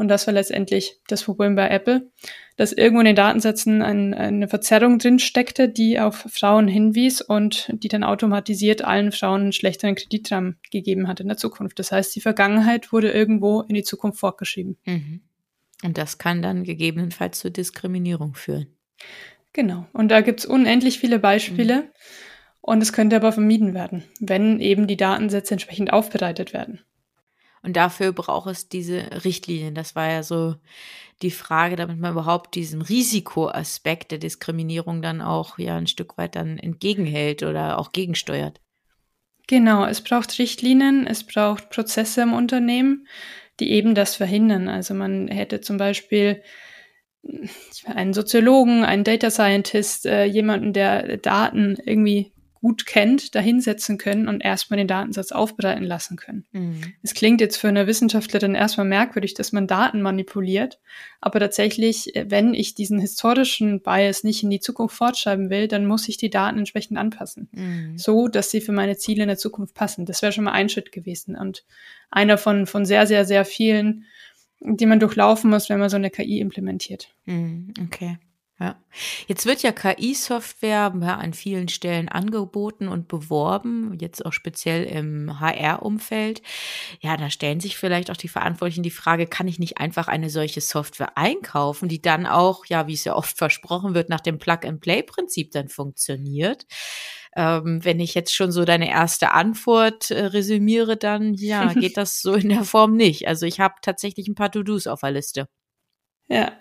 Und 0.00 0.08
das 0.08 0.26
war 0.26 0.32
letztendlich 0.32 0.98
das 1.08 1.24
Problem 1.24 1.56
bei 1.56 1.68
Apple, 1.68 2.10
dass 2.56 2.72
irgendwo 2.72 3.00
in 3.00 3.04
den 3.04 3.16
Datensätzen 3.16 3.82
ein, 3.82 4.14
eine 4.14 4.48
Verzerrung 4.48 4.98
drin 4.98 5.18
steckte, 5.18 5.68
die 5.68 6.00
auf 6.00 6.24
Frauen 6.26 6.68
hinwies 6.68 7.20
und 7.20 7.70
die 7.70 7.88
dann 7.88 8.02
automatisiert 8.02 8.80
allen 8.80 9.12
Frauen 9.12 9.42
einen 9.42 9.52
schlechteren 9.52 9.96
Kreditrahmen 9.96 10.56
gegeben 10.70 11.06
hat 11.06 11.20
in 11.20 11.28
der 11.28 11.36
Zukunft. 11.36 11.78
Das 11.78 11.92
heißt, 11.92 12.16
die 12.16 12.22
Vergangenheit 12.22 12.94
wurde 12.94 13.10
irgendwo 13.10 13.60
in 13.60 13.74
die 13.74 13.82
Zukunft 13.82 14.20
fortgeschrieben. 14.20 14.78
Mhm. 14.86 15.20
Und 15.84 15.98
das 15.98 16.16
kann 16.16 16.40
dann 16.40 16.64
gegebenenfalls 16.64 17.38
zur 17.38 17.50
Diskriminierung 17.50 18.32
führen. 18.32 18.68
Genau. 19.52 19.86
Und 19.92 20.08
da 20.08 20.22
gibt 20.22 20.40
es 20.40 20.46
unendlich 20.46 20.98
viele 20.98 21.18
Beispiele. 21.18 21.82
Mhm. 21.82 21.88
Und 22.62 22.82
es 22.82 22.94
könnte 22.94 23.16
aber 23.16 23.32
vermieden 23.32 23.74
werden, 23.74 24.04
wenn 24.18 24.60
eben 24.60 24.86
die 24.86 24.96
Datensätze 24.96 25.52
entsprechend 25.52 25.92
aufbereitet 25.92 26.54
werden. 26.54 26.80
Und 27.62 27.76
dafür 27.76 28.12
braucht 28.12 28.50
es 28.50 28.68
diese 28.68 29.24
Richtlinien. 29.24 29.74
Das 29.74 29.94
war 29.94 30.10
ja 30.10 30.22
so 30.22 30.56
die 31.22 31.30
Frage, 31.30 31.76
damit 31.76 31.98
man 31.98 32.12
überhaupt 32.12 32.54
diesen 32.54 32.80
Risikoaspekt 32.80 34.10
der 34.10 34.18
Diskriminierung 34.18 35.02
dann 35.02 35.20
auch 35.20 35.58
ja 35.58 35.76
ein 35.76 35.86
Stück 35.86 36.16
weit 36.16 36.36
dann 36.36 36.58
entgegenhält 36.58 37.42
oder 37.42 37.78
auch 37.78 37.92
gegensteuert. 37.92 38.60
Genau, 39.46 39.84
es 39.84 40.00
braucht 40.00 40.38
Richtlinien, 40.38 41.06
es 41.06 41.24
braucht 41.24 41.70
Prozesse 41.70 42.22
im 42.22 42.32
Unternehmen, 42.32 43.06
die 43.58 43.70
eben 43.72 43.94
das 43.94 44.16
verhindern. 44.16 44.68
Also 44.68 44.94
man 44.94 45.28
hätte 45.28 45.60
zum 45.60 45.76
Beispiel 45.76 46.42
einen 47.84 48.14
Soziologen, 48.14 48.84
einen 48.84 49.04
Data 49.04 49.30
Scientist, 49.30 50.06
äh, 50.06 50.24
jemanden, 50.24 50.72
der 50.72 51.18
Daten 51.18 51.76
irgendwie 51.84 52.32
gut 52.60 52.84
kennt, 52.84 53.34
dahinsetzen 53.34 53.96
können 53.96 54.28
und 54.28 54.42
erstmal 54.42 54.76
den 54.76 54.86
Datensatz 54.86 55.32
aufbereiten 55.32 55.84
lassen 55.84 56.16
können. 56.16 56.44
Mhm. 56.52 56.82
Es 57.02 57.14
klingt 57.14 57.40
jetzt 57.40 57.56
für 57.56 57.68
eine 57.68 57.86
Wissenschaftlerin 57.86 58.54
erstmal 58.54 58.86
merkwürdig, 58.86 59.32
dass 59.32 59.52
man 59.52 59.66
Daten 59.66 60.02
manipuliert, 60.02 60.78
aber 61.22 61.40
tatsächlich, 61.40 62.14
äh, 62.14 62.26
wenn 62.28 62.52
ich 62.52 62.74
diesen 62.74 63.00
historischen 63.00 63.80
Bias 63.80 64.24
nicht 64.24 64.42
in 64.42 64.50
die 64.50 64.60
Zukunft 64.60 64.94
fortschreiben 64.96 65.48
will, 65.48 65.68
dann 65.68 65.86
muss 65.86 66.08
ich 66.08 66.18
die 66.18 66.28
Daten 66.28 66.58
entsprechend 66.58 66.98
anpassen, 66.98 67.48
mhm. 67.52 67.96
so 67.96 68.28
dass 68.28 68.50
sie 68.50 68.60
für 68.60 68.72
meine 68.72 68.98
Ziele 68.98 69.22
in 69.22 69.28
der 69.28 69.38
Zukunft 69.38 69.74
passen. 69.74 70.04
Das 70.04 70.20
wäre 70.20 70.32
schon 70.32 70.44
mal 70.44 70.52
ein 70.52 70.68
Schritt 70.68 70.92
gewesen 70.92 71.36
und 71.36 71.64
einer 72.10 72.36
von, 72.36 72.66
von 72.66 72.84
sehr, 72.84 73.06
sehr, 73.06 73.24
sehr 73.24 73.46
vielen, 73.46 74.04
die 74.60 74.86
man 74.86 75.00
durchlaufen 75.00 75.48
muss, 75.48 75.70
wenn 75.70 75.78
man 75.78 75.88
so 75.88 75.96
eine 75.96 76.10
KI 76.10 76.40
implementiert. 76.40 77.08
Mhm. 77.24 77.72
Okay. 77.86 78.18
Ja. 78.60 78.76
Jetzt 79.26 79.46
wird 79.46 79.62
ja 79.62 79.72
KI-Software 79.72 80.92
ja, 81.00 81.16
an 81.16 81.32
vielen 81.32 81.68
Stellen 81.68 82.10
angeboten 82.10 82.88
und 82.88 83.08
beworben, 83.08 83.96
jetzt 83.98 84.26
auch 84.26 84.34
speziell 84.34 84.84
im 84.84 85.40
HR-Umfeld. 85.40 86.42
Ja, 87.00 87.16
da 87.16 87.30
stellen 87.30 87.60
sich 87.60 87.78
vielleicht 87.78 88.10
auch 88.10 88.18
die 88.18 88.28
Verantwortlichen 88.28 88.82
die 88.82 88.90
Frage, 88.90 89.26
kann 89.26 89.48
ich 89.48 89.58
nicht 89.58 89.78
einfach 89.78 90.08
eine 90.08 90.28
solche 90.28 90.60
Software 90.60 91.16
einkaufen, 91.16 91.88
die 91.88 92.02
dann 92.02 92.26
auch, 92.26 92.66
ja, 92.66 92.86
wie 92.86 92.92
es 92.92 93.04
ja 93.04 93.16
oft 93.16 93.38
versprochen 93.38 93.94
wird, 93.94 94.10
nach 94.10 94.20
dem 94.20 94.38
Plug-and-Play-Prinzip 94.38 95.52
dann 95.52 95.70
funktioniert? 95.70 96.66
Ähm, 97.34 97.82
wenn 97.82 97.98
ich 97.98 98.12
jetzt 98.14 98.34
schon 98.34 98.52
so 98.52 98.66
deine 98.66 98.90
erste 98.90 99.30
Antwort 99.30 100.10
äh, 100.10 100.26
resümiere, 100.26 100.98
dann 100.98 101.32
ja, 101.32 101.72
geht 101.72 101.96
das 101.96 102.20
so 102.20 102.34
in 102.34 102.50
der 102.50 102.64
Form 102.64 102.94
nicht. 102.94 103.26
Also 103.26 103.46
ich 103.46 103.58
habe 103.58 103.76
tatsächlich 103.80 104.28
ein 104.28 104.34
paar 104.34 104.52
To-Dos 104.52 104.86
auf 104.86 105.00
der 105.00 105.12
Liste. 105.12 105.48
Ja, 106.28 106.52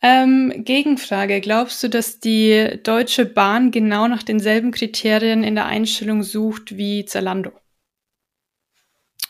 ähm, 0.00 0.52
Gegenfrage. 0.64 1.40
Glaubst 1.40 1.82
du, 1.82 1.88
dass 1.88 2.20
die 2.20 2.78
Deutsche 2.82 3.24
Bahn 3.24 3.70
genau 3.70 4.06
nach 4.08 4.22
denselben 4.22 4.70
Kriterien 4.70 5.42
in 5.42 5.54
der 5.54 5.66
Einstellung 5.66 6.22
sucht 6.22 6.76
wie 6.76 7.04
Zalando? 7.04 7.52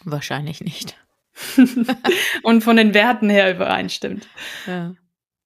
Wahrscheinlich 0.04 0.60
nicht. 0.60 0.96
und 2.42 2.62
von 2.62 2.76
den 2.76 2.94
Werten 2.94 3.30
her 3.30 3.54
übereinstimmt. 3.54 4.28
Ja. 4.66 4.94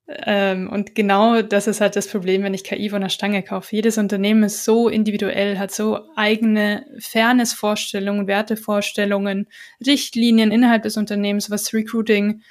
Ähm, 0.09 0.69
und 0.69 0.95
genau 0.95 1.43
das 1.43 1.67
ist 1.67 1.81
halt 1.81 1.97
das 1.97 2.09
Problem, 2.09 2.43
wenn 2.43 2.55
ich 2.55 2.65
KI 2.65 2.91
von 2.91 3.01
der 3.01 3.09
Stange 3.09 3.43
kaufe. 3.43 3.75
Jedes 3.75 3.99
Unternehmen 3.99 4.43
ist 4.43 4.65
so 4.65 4.89
individuell, 4.89 5.59
hat 5.59 5.71
so 5.71 6.01
eigene 6.17 6.85
Fairness-Vorstellungen, 6.99 8.27
Wertevorstellungen, 8.27 9.49
Richtlinien 9.85 10.51
innerhalb 10.51 10.83
des 10.83 10.97
Unternehmens, 10.97 11.51
was 11.51 11.73
Recruiting 11.73 12.43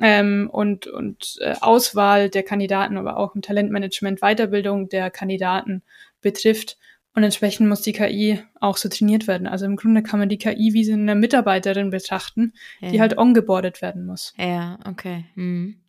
ähm, 0.00 0.48
und, 0.50 0.86
und 0.86 1.38
äh, 1.40 1.54
Auswahl 1.60 2.28
der 2.30 2.42
Kandidaten, 2.42 2.96
aber 2.96 3.16
auch 3.16 3.34
im 3.34 3.42
Talentmanagement, 3.42 4.20
Weiterbildung 4.20 4.88
der 4.88 5.10
Kandidaten 5.10 5.82
betrifft. 6.20 6.76
Und 7.14 7.24
entsprechend 7.24 7.68
muss 7.68 7.82
die 7.82 7.92
KI 7.92 8.40
auch 8.60 8.76
so 8.76 8.88
trainiert 8.88 9.26
werden. 9.26 9.48
Also 9.48 9.66
im 9.66 9.76
Grunde 9.76 10.02
kann 10.02 10.20
man 10.20 10.28
die 10.28 10.38
KI 10.38 10.72
wie 10.74 10.84
so 10.84 10.92
eine 10.92 11.16
Mitarbeiterin 11.16 11.90
betrachten, 11.90 12.52
ja. 12.80 12.90
die 12.90 13.00
halt 13.00 13.18
ongeboardet 13.18 13.82
werden 13.82 14.06
muss. 14.06 14.32
Ja, 14.38 14.78
okay. 14.86 15.24
Hm. 15.34 15.80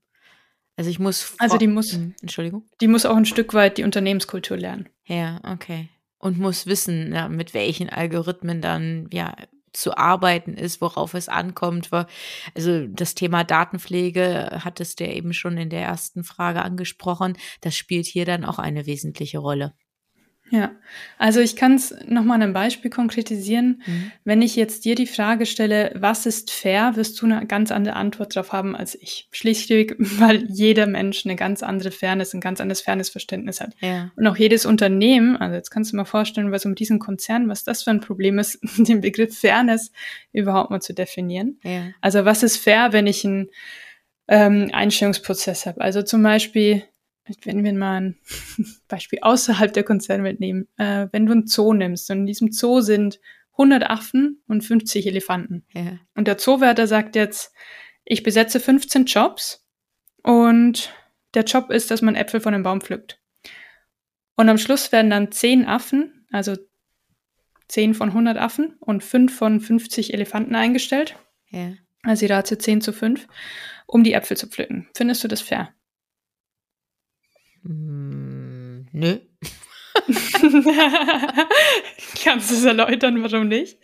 Also 0.76 0.90
ich 0.90 0.98
muss. 0.98 1.36
Also 1.38 1.58
die 1.58 1.68
muss. 1.68 1.94
Hm, 1.94 2.16
Entschuldigung. 2.22 2.66
Die 2.82 2.88
muss 2.88 3.06
auch 3.06 3.16
ein 3.16 3.26
Stück 3.26 3.54
weit 3.54 3.78
die 3.78 3.84
Unternehmenskultur 3.84 4.58
lernen. 4.58 4.90
Ja, 5.06 5.40
okay. 5.44 5.90
Und 6.18 6.40
muss 6.40 6.66
wissen, 6.66 7.14
ja, 7.14 7.30
mit 7.30 7.54
welchen 7.54 7.90
Algorithmen 7.90 8.62
dann 8.62 9.08
ja 9.12 9.36
zu 9.74 9.98
arbeiten 9.98 10.54
ist, 10.54 10.82
worauf 10.82 11.14
es 11.14 11.30
ankommt. 11.30 11.90
Also 12.56 12.88
das 12.88 13.16
Thema 13.16 13.44
Datenpflege 13.44 14.62
hattest 14.64 15.00
du 15.00 15.06
ja 15.06 15.12
eben 15.12 15.34
schon 15.34 15.58
in 15.58 15.70
der 15.70 15.82
ersten 15.82 16.24
Frage 16.24 16.62
angesprochen. 16.64 17.38
Das 17.62 17.76
spielt 17.76 18.06
hier 18.06 18.26
dann 18.26 18.46
auch 18.46 18.60
eine 18.60 18.86
wesentliche 18.86 19.40
Rolle. 19.40 19.74
Ja, 20.52 20.72
also 21.18 21.40
ich 21.40 21.56
kann 21.56 21.76
es 21.76 21.96
nochmal 22.08 22.36
an 22.36 22.44
einem 22.44 22.54
Beispiel 22.54 22.92
konkretisieren. 22.92 23.82
Mhm. 23.86 24.12
Wenn 24.26 24.42
ich 24.42 24.58
jetzt 24.58 24.84
dir 24.84 24.96
die 24.96 25.08
Frage 25.08 25.46
stelle, 25.46 25.94
was 25.96 26.26
ist 26.26 26.52
fair, 26.52 26.98
wirst 26.98 27.22
du 27.22 27.26
eine 27.26 27.48
ganz 27.48 27.72
andere 27.72 27.96
Antwort 27.96 28.36
darauf 28.36 28.52
haben 28.52 28.76
als 28.76 28.96
ich. 28.96 29.30
Schlichtweg, 29.32 29.96
weil 29.98 30.44
jeder 30.50 30.88
Mensch 30.88 31.26
eine 31.26 31.38
ganz 31.38 31.64
andere 31.64 31.92
Fairness, 31.92 32.34
ein 32.34 32.42
ganz 32.42 32.60
anderes 32.60 32.82
Fairnessverständnis 32.82 33.62
hat. 33.62 33.76
Ja. 33.80 34.12
Und 34.18 34.28
auch 34.28 34.36
jedes 34.36 34.66
Unternehmen, 34.66 35.38
also 35.38 35.56
jetzt 35.56 35.72
kannst 35.72 35.94
du 35.94 35.96
mal 35.96 36.04
vorstellen, 36.04 36.52
was 36.52 36.66
um 36.66 36.76
diesen 36.76 37.00
Konzern, 37.00 37.48
was 37.48 37.64
das 37.64 37.84
für 37.84 37.92
ein 37.92 38.02
Problem 38.02 38.38
ist, 38.38 38.60
den 38.78 39.00
Begriff 39.00 39.40
Fairness 39.40 39.94
überhaupt 40.34 40.70
mal 40.70 40.82
zu 40.82 40.94
definieren. 40.94 41.60
Ja. 41.64 41.92
Also 42.02 42.26
was 42.26 42.44
ist 42.44 42.58
fair, 42.58 42.92
wenn 42.92 43.08
ich 43.08 43.24
einen 43.24 43.48
ähm, 44.28 44.70
Einstellungsprozess 44.74 45.66
habe? 45.66 45.80
Also 45.80 46.02
zum 46.02 46.22
Beispiel 46.22 46.84
wenn 47.44 47.64
wir 47.64 47.74
mal 47.74 48.02
ein 48.02 48.18
Beispiel 48.88 49.20
außerhalb 49.22 49.74
der 49.74 49.84
Konzernwelt 49.84 50.40
nehmen, 50.40 50.68
äh, 50.78 51.08
wenn 51.12 51.26
du 51.26 51.32
einen 51.32 51.48
Zoo 51.48 51.74
nimmst 51.74 52.10
und 52.12 52.20
in 52.20 52.26
diesem 52.26 52.52
Zoo 52.52 52.82
sind 52.82 53.20
100 53.54 53.90
Affen 53.90 54.42
und 54.48 54.64
50 54.64 55.08
Elefanten. 55.08 55.66
Ja. 55.74 56.00
Und 56.16 56.28
der 56.28 56.38
Zoowärter 56.38 56.88
sagt 56.88 57.16
jetzt, 57.16 57.54
ich 58.04 58.24
besetze 58.24 58.60
15 58.60 59.06
Jobs 59.06 59.66
und 60.24 60.94
der 61.34 61.44
Job 61.44 61.70
ist, 61.70 61.92
dass 61.92 62.02
man 62.02 62.16
Äpfel 62.16 62.42
von 62.42 62.54
einem 62.54 62.64
Baum 62.64 62.82
pflückt. 62.82 63.20
Und 64.36 64.50
am 64.50 64.58
Schluss 64.58 64.92
werden 64.92 65.12
dann 65.12 65.32
10 65.32 65.66
Affen, 65.66 66.26
also 66.32 66.56
10 67.68 67.94
von 67.94 68.10
100 68.10 68.38
Affen 68.38 68.76
und 68.80 69.04
5 69.04 69.36
von 69.36 69.62
50 69.62 70.14
Elefanten 70.14 70.56
eingestellt. 70.56 71.16
Ja. 71.50 71.74
Also 72.04 72.26
die 72.26 72.34
Ratio 72.34 72.58
10 72.58 72.82
zu 72.82 72.94
5, 72.94 73.28
um 73.86 74.04
die 74.04 74.14
Äpfel 74.14 74.36
zu 74.36 74.48
pflücken. 74.48 74.90
Findest 74.96 75.24
du 75.24 75.28
das 75.28 75.42
fair? 75.42 75.74
Hm, 77.64 78.88
nö. 78.92 79.18
Kannst 82.24 82.52
du 82.52 82.56
es 82.56 82.64
erläutern, 82.64 83.22
warum 83.24 83.48
nicht? 83.48 83.78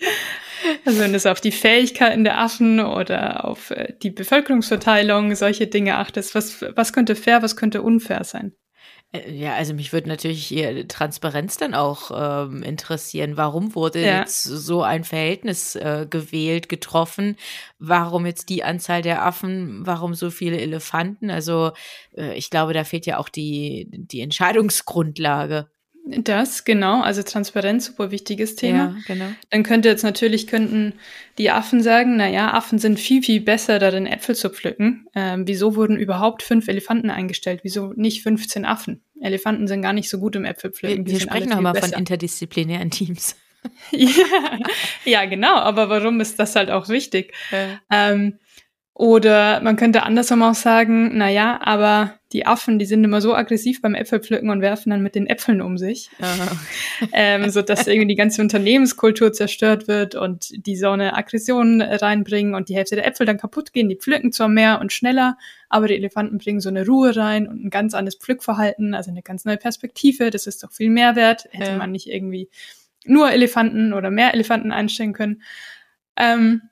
Also 0.85 0.99
wenn 0.99 1.13
du 1.13 1.31
auf 1.31 1.41
die 1.41 1.51
Fähigkeiten 1.51 2.23
der 2.23 2.39
Affen 2.39 2.79
oder 2.79 3.45
auf 3.45 3.71
äh, 3.71 3.93
die 4.01 4.09
Bevölkerungsverteilung, 4.09 5.35
solche 5.35 5.67
Dinge 5.67 5.97
achtest, 5.97 6.33
was, 6.33 6.63
was 6.75 6.93
könnte 6.93 7.15
fair, 7.15 7.43
was 7.43 7.55
könnte 7.55 7.81
unfair 7.81 8.23
sein? 8.23 8.53
Äh, 9.11 9.31
ja, 9.31 9.55
also 9.55 9.73
mich 9.73 9.93
würde 9.93 10.09
natürlich 10.09 10.45
hier 10.45 10.87
Transparenz 10.87 11.57
dann 11.57 11.73
auch 11.73 12.11
ähm, 12.13 12.63
interessieren. 12.63 13.37
Warum 13.37 13.75
wurde 13.75 14.01
ja. 14.01 14.19
jetzt 14.19 14.43
so 14.43 14.83
ein 14.83 15.03
Verhältnis 15.03 15.75
äh, 15.75 16.07
gewählt, 16.09 16.69
getroffen? 16.69 17.35
Warum 17.79 18.25
jetzt 18.25 18.49
die 18.49 18.63
Anzahl 18.63 19.01
der 19.01 19.25
Affen? 19.25 19.85
Warum 19.85 20.13
so 20.13 20.29
viele 20.29 20.59
Elefanten? 20.59 21.29
Also 21.29 21.71
äh, 22.17 22.33
ich 22.37 22.49
glaube, 22.49 22.73
da 22.73 22.83
fehlt 22.83 23.05
ja 23.05 23.17
auch 23.17 23.29
die, 23.29 23.89
die 23.91 24.21
Entscheidungsgrundlage. 24.21 25.69
Das, 26.09 26.63
genau, 26.63 27.01
also 27.01 27.21
Transparenz, 27.21 27.85
super 27.85 28.11
wichtiges 28.11 28.55
Thema. 28.55 28.77
Ja, 28.77 28.95
genau. 29.07 29.25
Dann 29.49 29.63
könnte 29.63 29.89
jetzt 29.89 30.03
natürlich, 30.03 30.47
könnten 30.47 30.93
die 31.37 31.51
Affen 31.51 31.83
sagen, 31.83 32.15
na 32.15 32.29
ja, 32.29 32.53
Affen 32.53 32.79
sind 32.79 32.99
viel, 32.99 33.21
viel 33.21 33.41
besser 33.41 33.77
darin, 33.77 34.07
Äpfel 34.07 34.35
zu 34.35 34.49
pflücken. 34.49 35.07
Ähm, 35.15 35.47
wieso 35.47 35.75
wurden 35.75 35.97
überhaupt 35.97 36.43
fünf 36.43 36.67
Elefanten 36.69 37.09
eingestellt? 37.09 37.61
Wieso 37.63 37.93
nicht 37.95 38.23
15 38.23 38.63
Affen? 38.65 39.01
Elefanten 39.19 39.67
sind 39.67 39.81
gar 39.81 39.93
nicht 39.93 40.09
so 40.09 40.19
gut 40.19 40.35
im 40.37 40.45
Äpfelpflücken. 40.45 41.05
Wir, 41.05 41.13
wir 41.13 41.19
sprechen 41.19 41.49
noch 41.49 41.61
mal 41.61 41.75
von 41.75 41.91
interdisziplinären 41.91 42.89
Teams. 42.89 43.35
ja, 43.91 44.09
ja, 45.05 45.25
genau, 45.25 45.55
aber 45.55 45.89
warum 45.89 46.21
ist 46.21 46.39
das 46.39 46.55
halt 46.55 46.69
auch 46.69 46.87
wichtig? 46.87 47.33
Ja. 47.51 47.79
Ähm, 47.91 48.39
oder 48.93 49.61
man 49.61 49.75
könnte 49.75 50.03
andersrum 50.03 50.41
auch 50.41 50.55
sagen, 50.55 51.11
na 51.17 51.29
ja, 51.29 51.59
aber 51.61 52.16
die 52.33 52.45
Affen, 52.45 52.77
die 52.77 52.85
sind 52.85 53.03
immer 53.03 53.21
so 53.21 53.33
aggressiv 53.33 53.81
beim 53.81 53.95
Äpfelpflücken 53.95 54.49
und 54.49 54.61
werfen 54.61 54.89
dann 54.89 55.01
mit 55.01 55.15
den 55.15 55.27
Äpfeln 55.27 55.61
um 55.61 55.77
sich, 55.77 56.09
ähm, 57.13 57.49
so 57.49 57.61
dass 57.61 57.87
irgendwie 57.87 58.07
die 58.07 58.15
ganze 58.15 58.41
Unternehmenskultur 58.41 59.31
zerstört 59.31 59.87
wird 59.87 60.15
und 60.15 60.49
die 60.65 60.75
so 60.75 60.89
eine 60.89 61.15
Aggression 61.15 61.81
reinbringen 61.81 62.53
und 62.53 62.67
die 62.67 62.75
Hälfte 62.75 62.95
der 62.95 63.07
Äpfel 63.07 63.25
dann 63.25 63.37
kaputt 63.37 63.71
gehen. 63.71 63.87
Die 63.87 63.95
pflücken 63.95 64.33
zwar 64.33 64.49
mehr 64.49 64.81
und 64.81 64.91
schneller, 64.91 65.37
aber 65.69 65.87
die 65.87 65.95
Elefanten 65.95 66.37
bringen 66.37 66.59
so 66.59 66.69
eine 66.69 66.85
Ruhe 66.85 67.15
rein 67.15 67.47
und 67.47 67.63
ein 67.63 67.69
ganz 67.69 67.93
anderes 67.93 68.17
Pflückverhalten, 68.17 68.93
also 68.93 69.09
eine 69.09 69.21
ganz 69.21 69.45
neue 69.45 69.57
Perspektive. 69.57 70.29
Das 70.29 70.47
ist 70.47 70.63
doch 70.63 70.71
viel 70.71 70.89
Mehrwert. 70.89 71.47
Hätte 71.51 71.71
ja. 71.71 71.77
man 71.77 71.91
nicht 71.91 72.07
irgendwie 72.07 72.49
nur 73.05 73.31
Elefanten 73.31 73.93
oder 73.93 74.11
mehr 74.11 74.33
Elefanten 74.33 74.73
einstellen 74.73 75.13
können. 75.13 75.41
Ähm, 76.17 76.63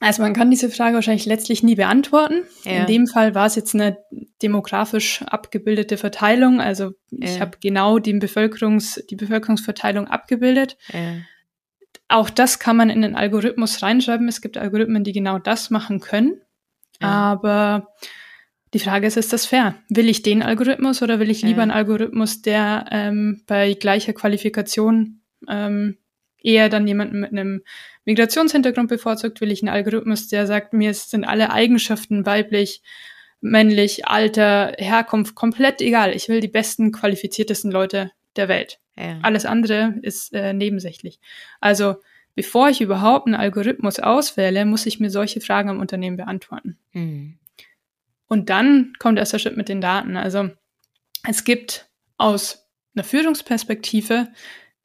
Also 0.00 0.22
man 0.22 0.32
kann 0.32 0.50
diese 0.50 0.70
Frage 0.70 0.94
wahrscheinlich 0.94 1.26
letztlich 1.26 1.62
nie 1.62 1.74
beantworten. 1.74 2.44
Ja. 2.64 2.80
In 2.80 2.86
dem 2.86 3.06
Fall 3.08 3.34
war 3.34 3.46
es 3.46 3.56
jetzt 3.56 3.74
eine 3.74 3.98
demografisch 4.42 5.22
abgebildete 5.22 5.96
Verteilung. 5.96 6.60
Also 6.60 6.92
ich 7.10 7.34
ja. 7.34 7.40
habe 7.40 7.58
genau 7.60 7.98
die, 7.98 8.14
Bevölkerungs-, 8.14 9.04
die 9.06 9.16
Bevölkerungsverteilung 9.16 10.06
abgebildet. 10.06 10.76
Ja. 10.92 11.16
Auch 12.08 12.30
das 12.30 12.58
kann 12.58 12.76
man 12.76 12.90
in 12.90 13.02
den 13.02 13.16
Algorithmus 13.16 13.82
reinschreiben. 13.82 14.28
Es 14.28 14.40
gibt 14.40 14.56
Algorithmen, 14.56 15.04
die 15.04 15.12
genau 15.12 15.38
das 15.38 15.70
machen 15.70 16.00
können. 16.00 16.40
Aber 17.00 17.88
die 18.74 18.80
Frage 18.80 19.06
ist, 19.06 19.16
ist 19.16 19.32
das 19.32 19.46
fair? 19.46 19.74
Will 19.88 20.08
ich 20.08 20.22
den 20.22 20.42
Algorithmus 20.42 21.02
oder 21.02 21.20
will 21.20 21.30
ich 21.30 21.42
lieber 21.42 21.62
einen 21.62 21.70
Algorithmus, 21.70 22.42
der 22.42 22.86
ähm, 22.90 23.42
bei 23.46 23.74
gleicher 23.74 24.12
Qualifikation 24.12 25.20
ähm, 25.48 25.98
eher 26.42 26.68
dann 26.68 26.86
jemanden 26.86 27.20
mit 27.20 27.32
einem 27.32 27.62
Migrationshintergrund 28.04 28.88
bevorzugt? 28.88 29.40
Will 29.40 29.52
ich 29.52 29.62
einen 29.62 29.68
Algorithmus, 29.68 30.28
der 30.28 30.46
sagt, 30.46 30.72
mir 30.72 30.94
sind 30.94 31.24
alle 31.24 31.50
Eigenschaften 31.50 32.26
weiblich, 32.26 32.82
männlich, 33.40 34.06
Alter, 34.06 34.74
Herkunft 34.78 35.34
komplett 35.34 35.80
egal. 35.80 36.14
Ich 36.14 36.28
will 36.28 36.40
die 36.40 36.48
besten, 36.48 36.92
qualifiziertesten 36.92 37.70
Leute 37.70 38.10
der 38.36 38.48
Welt. 38.48 38.80
Ja. 38.96 39.18
Alles 39.22 39.46
andere 39.46 39.94
ist 40.02 40.32
äh, 40.32 40.52
nebensächlich. 40.52 41.20
Also 41.60 41.96
bevor 42.34 42.68
ich 42.68 42.80
überhaupt 42.80 43.26
einen 43.26 43.36
Algorithmus 43.36 44.00
auswähle, 44.00 44.64
muss 44.64 44.86
ich 44.86 45.00
mir 45.00 45.10
solche 45.10 45.40
Fragen 45.40 45.68
am 45.68 45.80
Unternehmen 45.80 46.16
beantworten. 46.16 46.78
Mhm. 46.92 47.38
Und 48.26 48.50
dann 48.50 48.92
kommt 48.98 49.18
erst 49.18 49.32
der 49.32 49.38
Schritt 49.38 49.56
mit 49.56 49.68
den 49.68 49.80
Daten. 49.80 50.16
Also 50.16 50.50
es 51.26 51.44
gibt 51.44 51.88
aus 52.16 52.68
einer 52.94 53.04
Führungsperspektive 53.04 54.28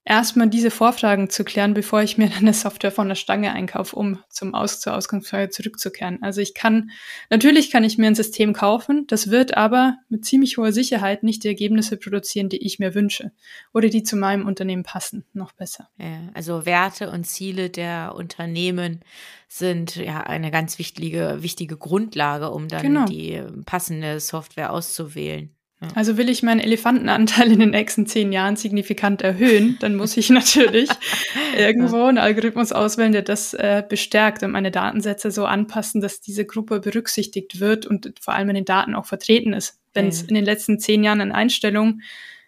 erstmal 0.05 0.49
diese 0.49 0.71
Vorfragen 0.71 1.29
zu 1.29 1.43
klären, 1.43 1.73
bevor 1.73 2.01
ich 2.01 2.17
mir 2.17 2.27
dann 2.29 2.39
eine 2.39 2.53
Software 2.53 2.91
von 2.91 3.07
der 3.07 3.15
Stange 3.15 3.51
einkaufe, 3.53 3.95
um 3.95 4.19
zum 4.29 4.53
Aus 4.53 4.79
zur 4.79 4.95
Ausgangsfrage 4.95 5.49
zurückzukehren. 5.49 6.21
Also 6.21 6.41
ich 6.41 6.53
kann, 6.53 6.91
natürlich 7.29 7.71
kann 7.71 7.83
ich 7.83 7.97
mir 7.97 8.07
ein 8.07 8.15
System 8.15 8.53
kaufen, 8.53 9.05
das 9.07 9.29
wird 9.29 9.55
aber 9.57 9.97
mit 10.09 10.25
ziemlich 10.25 10.57
hoher 10.57 10.71
Sicherheit 10.71 11.23
nicht 11.23 11.43
die 11.43 11.47
Ergebnisse 11.47 11.97
produzieren, 11.97 12.49
die 12.49 12.65
ich 12.65 12.79
mir 12.79 12.95
wünsche 12.95 13.31
oder 13.73 13.89
die 13.89 14.03
zu 14.03 14.15
meinem 14.15 14.45
Unternehmen 14.45 14.83
passen, 14.83 15.25
noch 15.33 15.53
besser. 15.53 15.89
Ja, 15.97 16.29
also 16.33 16.65
Werte 16.65 17.09
und 17.09 17.25
Ziele 17.25 17.69
der 17.69 18.13
Unternehmen 18.15 19.01
sind 19.47 19.95
ja 19.95 20.21
eine 20.21 20.51
ganz 20.51 20.79
wichtige, 20.79 21.37
wichtige 21.41 21.77
Grundlage, 21.77 22.49
um 22.49 22.67
dann 22.67 22.81
genau. 22.81 23.05
die 23.05 23.41
passende 23.65 24.19
Software 24.19 24.71
auszuwählen. 24.71 25.55
Also 25.95 26.17
will 26.17 26.29
ich 26.29 26.43
meinen 26.43 26.59
Elefantenanteil 26.59 27.51
in 27.51 27.59
den 27.59 27.71
nächsten 27.71 28.05
zehn 28.05 28.31
Jahren 28.31 28.55
signifikant 28.55 29.21
erhöhen, 29.21 29.77
dann 29.79 29.95
muss 29.95 30.17
ich 30.17 30.29
natürlich 30.31 30.89
irgendwo 31.57 32.03
einen 32.03 32.17
Algorithmus 32.17 32.71
auswählen, 32.71 33.11
der 33.11 33.21
das 33.21 33.53
äh, 33.53 33.83
bestärkt 33.87 34.43
und 34.43 34.51
meine 34.51 34.71
Datensätze 34.71 35.31
so 35.31 35.45
anpassen, 35.45 36.01
dass 36.01 36.21
diese 36.21 36.45
Gruppe 36.45 36.79
berücksichtigt 36.79 37.59
wird 37.59 37.85
und 37.85 38.13
vor 38.19 38.33
allem 38.33 38.49
in 38.49 38.55
den 38.55 38.65
Daten 38.65 38.95
auch 38.95 39.05
vertreten 39.05 39.53
ist. 39.53 39.79
Wenn 39.93 40.07
es 40.07 40.23
mhm. 40.23 40.29
in 40.29 40.35
den 40.35 40.45
letzten 40.45 40.79
zehn 40.79 41.03
Jahren 41.03 41.21
in 41.21 41.31
Einstellungen 41.31 42.01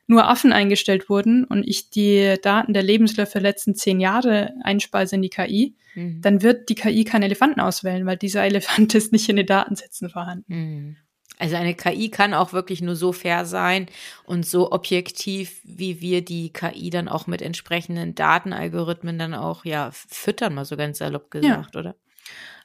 nur 0.07 0.27
Affen 0.27 0.53
eingestellt 0.53 1.09
wurden 1.09 1.45
und 1.45 1.63
ich 1.67 1.89
die 1.89 2.35
Daten 2.41 2.73
der 2.73 2.83
Lebensläufe 2.83 3.33
der 3.33 3.41
letzten 3.41 3.75
zehn 3.75 3.99
Jahre 3.99 4.53
einspeise 4.63 5.15
in 5.15 5.21
die 5.21 5.29
KI, 5.29 5.75
mhm. 5.95 6.21
dann 6.21 6.41
wird 6.43 6.69
die 6.69 6.75
KI 6.75 7.03
keinen 7.03 7.23
Elefanten 7.23 7.59
auswählen, 7.59 8.05
weil 8.05 8.17
dieser 8.17 8.43
Elefant 8.45 8.93
ist 8.93 9.11
nicht 9.11 9.29
in 9.29 9.35
den 9.35 9.45
Datensätzen 9.45 10.09
vorhanden. 10.09 10.53
Mhm. 10.53 10.97
Also 11.37 11.55
eine 11.55 11.75
KI 11.75 12.09
kann 12.09 12.33
auch 12.33 12.53
wirklich 12.53 12.81
nur 12.81 12.95
so 12.95 13.11
fair 13.11 13.45
sein 13.45 13.87
und 14.23 14.45
so 14.45 14.71
objektiv, 14.71 15.59
wie 15.63 16.01
wir 16.01 16.23
die 16.23 16.51
KI 16.51 16.89
dann 16.89 17.07
auch 17.07 17.27
mit 17.27 17.41
entsprechenden 17.41 18.15
Datenalgorithmen 18.15 19.19
dann 19.19 19.33
auch 19.33 19.65
ja 19.65 19.91
füttern, 19.91 20.55
mal 20.55 20.65
so 20.65 20.77
ganz 20.77 20.99
salopp 20.99 21.31
gesagt, 21.31 21.75
ja. 21.75 21.79
oder? 21.79 21.95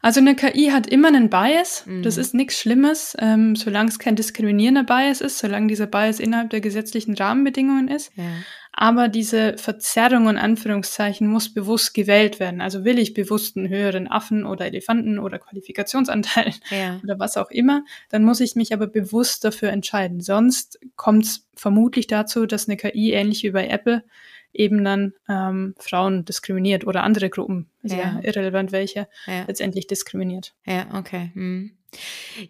Also 0.02 0.21
eine 0.21 0.35
KI 0.35 0.71
hat 0.73 0.87
immer 0.87 1.09
einen 1.09 1.28
Bias. 1.28 1.85
Mhm. 1.87 2.02
Das 2.02 2.16
ist 2.16 2.35
nichts 2.35 2.59
Schlimmes, 2.59 3.14
ähm, 3.19 3.54
solange 3.54 3.90
es 3.90 3.99
kein 3.99 4.16
diskriminierender 4.16 4.85
Bias 4.85 5.21
ist, 5.21 5.38
solange 5.38 5.66
dieser 5.66 5.87
Bias 5.87 6.21
innerhalb 6.21 6.50
der 6.50 6.61
gesetzlichen 6.61 7.14
Rahmenbedingungen 7.14 7.88
ist. 7.88 8.11
Ja. 8.16 8.25
Aber 8.73 9.09
diese 9.09 9.59
Verzerrung 9.59 10.26
und 10.26 10.38
Anführungszeichen 10.38 11.26
muss 11.26 11.52
bewusst 11.52 11.92
gewählt 11.92 12.40
werden. 12.40 12.61
Also 12.61 12.85
will 12.85 12.99
ich 12.99 13.14
bewusst 13.14 13.57
einen 13.57 13.69
höheren 13.69 14.09
Affen 14.09 14.46
oder 14.46 14.64
Elefanten 14.64 15.18
oder 15.18 15.38
Qualifikationsanteil 15.38 16.55
ja. 16.70 17.01
oder 17.05 17.18
was 17.18 17.37
auch 17.37 17.51
immer, 17.51 17.85
dann 18.09 18.25
muss 18.25 18.40
ich 18.40 18.55
mich 18.55 18.72
aber 18.72 18.87
bewusst 18.87 19.44
dafür 19.44 19.70
entscheiden. 19.70 20.20
Sonst 20.20 20.79
kommt 20.96 21.25
es 21.25 21.46
vermutlich 21.55 22.07
dazu, 22.07 22.46
dass 22.46 22.68
eine 22.68 22.79
KI 22.79 23.12
ähnlich 23.12 23.42
wie 23.42 23.51
bei 23.51 23.66
Apple 23.66 24.03
eben 24.53 24.85
dann 24.85 25.13
ähm, 25.29 25.75
Frauen 25.79 26.25
diskriminiert 26.25 26.87
oder 26.87 27.03
andere 27.03 27.31
Gruppen, 27.31 27.71
ist 27.83 27.93
ja, 27.93 27.99
ja 27.99 28.21
irrelevant 28.23 28.73
welche, 28.73 29.09
ja. 29.27 29.45
letztendlich 29.47 29.87
diskriminiert. 29.87 30.55
Ja, 30.67 30.87
okay. 30.95 31.31
Hm. 31.35 31.77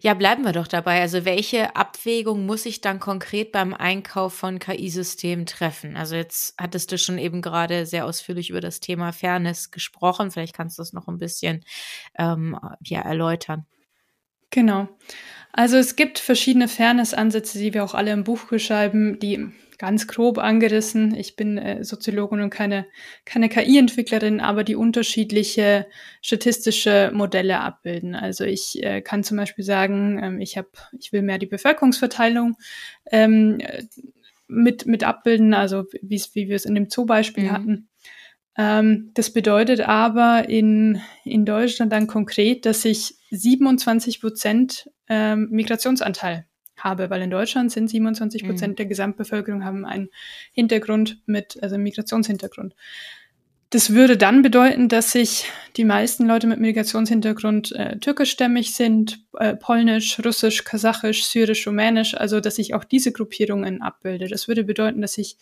Ja, 0.01 0.13
bleiben 0.13 0.43
wir 0.43 0.51
doch 0.51 0.67
dabei. 0.67 1.01
Also 1.01 1.25
welche 1.25 1.75
Abwägung 1.75 2.45
muss 2.45 2.65
ich 2.65 2.81
dann 2.81 2.99
konkret 2.99 3.51
beim 3.51 3.73
Einkauf 3.73 4.33
von 4.35 4.59
KI-Systemen 4.59 5.45
treffen? 5.45 5.97
Also 5.97 6.15
jetzt 6.15 6.53
hattest 6.59 6.91
du 6.91 6.97
schon 6.97 7.17
eben 7.17 7.41
gerade 7.41 7.85
sehr 7.85 8.05
ausführlich 8.05 8.51
über 8.51 8.61
das 8.61 8.79
Thema 8.79 9.11
Fairness 9.11 9.71
gesprochen. 9.71 10.29
Vielleicht 10.29 10.55
kannst 10.55 10.77
du 10.77 10.81
das 10.81 10.93
noch 10.93 11.07
ein 11.07 11.17
bisschen 11.17 11.63
ähm, 12.17 12.57
ja, 12.83 13.01
erläutern. 13.01 13.65
Genau. 14.51 14.89
Also 15.53 15.77
es 15.77 15.95
gibt 15.95 16.19
verschiedene 16.19 16.67
Fairness-Ansätze, 16.67 17.57
die 17.57 17.73
wir 17.73 17.83
auch 17.83 17.95
alle 17.95 18.11
im 18.11 18.23
Buch 18.23 18.45
beschreiben, 18.45 19.17
die 19.19 19.51
ganz 19.81 20.05
grob 20.05 20.37
angerissen. 20.37 21.15
Ich 21.15 21.35
bin 21.35 21.57
äh, 21.57 21.83
Soziologin 21.83 22.41
und 22.41 22.51
keine, 22.51 22.85
keine 23.25 23.49
KI-Entwicklerin, 23.49 24.39
aber 24.39 24.63
die 24.63 24.75
unterschiedliche 24.75 25.87
statistische 26.21 27.09
Modelle 27.15 27.61
abbilden. 27.61 28.13
Also 28.13 28.43
ich 28.43 28.83
äh, 28.83 29.01
kann 29.01 29.23
zum 29.23 29.37
Beispiel 29.37 29.65
sagen, 29.65 30.19
ähm, 30.21 30.39
ich 30.39 30.55
habe, 30.55 30.69
ich 30.99 31.11
will 31.11 31.23
mehr 31.23 31.39
die 31.39 31.47
Bevölkerungsverteilung 31.47 32.57
ähm, 33.11 33.57
mit, 34.47 34.85
mit 34.85 35.03
abbilden, 35.03 35.55
also 35.55 35.85
wie 36.03 36.47
wir 36.47 36.55
es 36.55 36.65
in 36.65 36.75
dem 36.75 36.87
Zoo-Beispiel 36.87 37.45
mhm. 37.45 37.51
hatten. 37.51 37.89
Ähm, 38.59 39.09
das 39.15 39.33
bedeutet 39.33 39.81
aber 39.81 40.47
in, 40.47 41.01
in 41.25 41.43
Deutschland 41.43 41.91
dann 41.91 42.05
konkret, 42.05 42.67
dass 42.67 42.85
ich 42.85 43.15
27 43.31 44.21
Prozent 44.21 44.91
ähm, 45.09 45.47
Migrationsanteil 45.49 46.45
habe, 46.83 47.09
weil 47.09 47.21
in 47.21 47.29
Deutschland 47.29 47.71
sind 47.71 47.89
27 47.89 48.45
Prozent 48.45 48.73
mhm. 48.73 48.75
der 48.77 48.85
Gesamtbevölkerung 48.85 49.63
haben 49.65 49.85
einen 49.85 50.09
Hintergrund 50.51 51.19
mit, 51.25 51.61
also 51.61 51.75
einen 51.75 51.83
Migrationshintergrund. 51.83 52.75
Das 53.71 53.93
würde 53.93 54.17
dann 54.17 54.41
bedeuten, 54.41 54.89
dass 54.89 55.13
sich 55.13 55.45
die 55.77 55.85
meisten 55.85 56.27
Leute 56.27 56.45
mit 56.45 56.59
Migrationshintergrund 56.59 57.71
äh, 57.71 57.97
türkischstämmig 57.99 58.75
sind, 58.75 59.23
äh, 59.39 59.55
polnisch, 59.55 60.19
russisch, 60.25 60.65
kasachisch, 60.65 61.23
syrisch, 61.23 61.65
rumänisch, 61.65 62.13
also 62.13 62.41
dass 62.41 62.57
ich 62.57 62.73
auch 62.73 62.83
diese 62.83 63.13
Gruppierungen 63.13 63.81
abbilde. 63.81 64.27
Das 64.27 64.49
würde 64.49 64.65
bedeuten, 64.65 65.01
dass 65.01 65.17
ich 65.17 65.37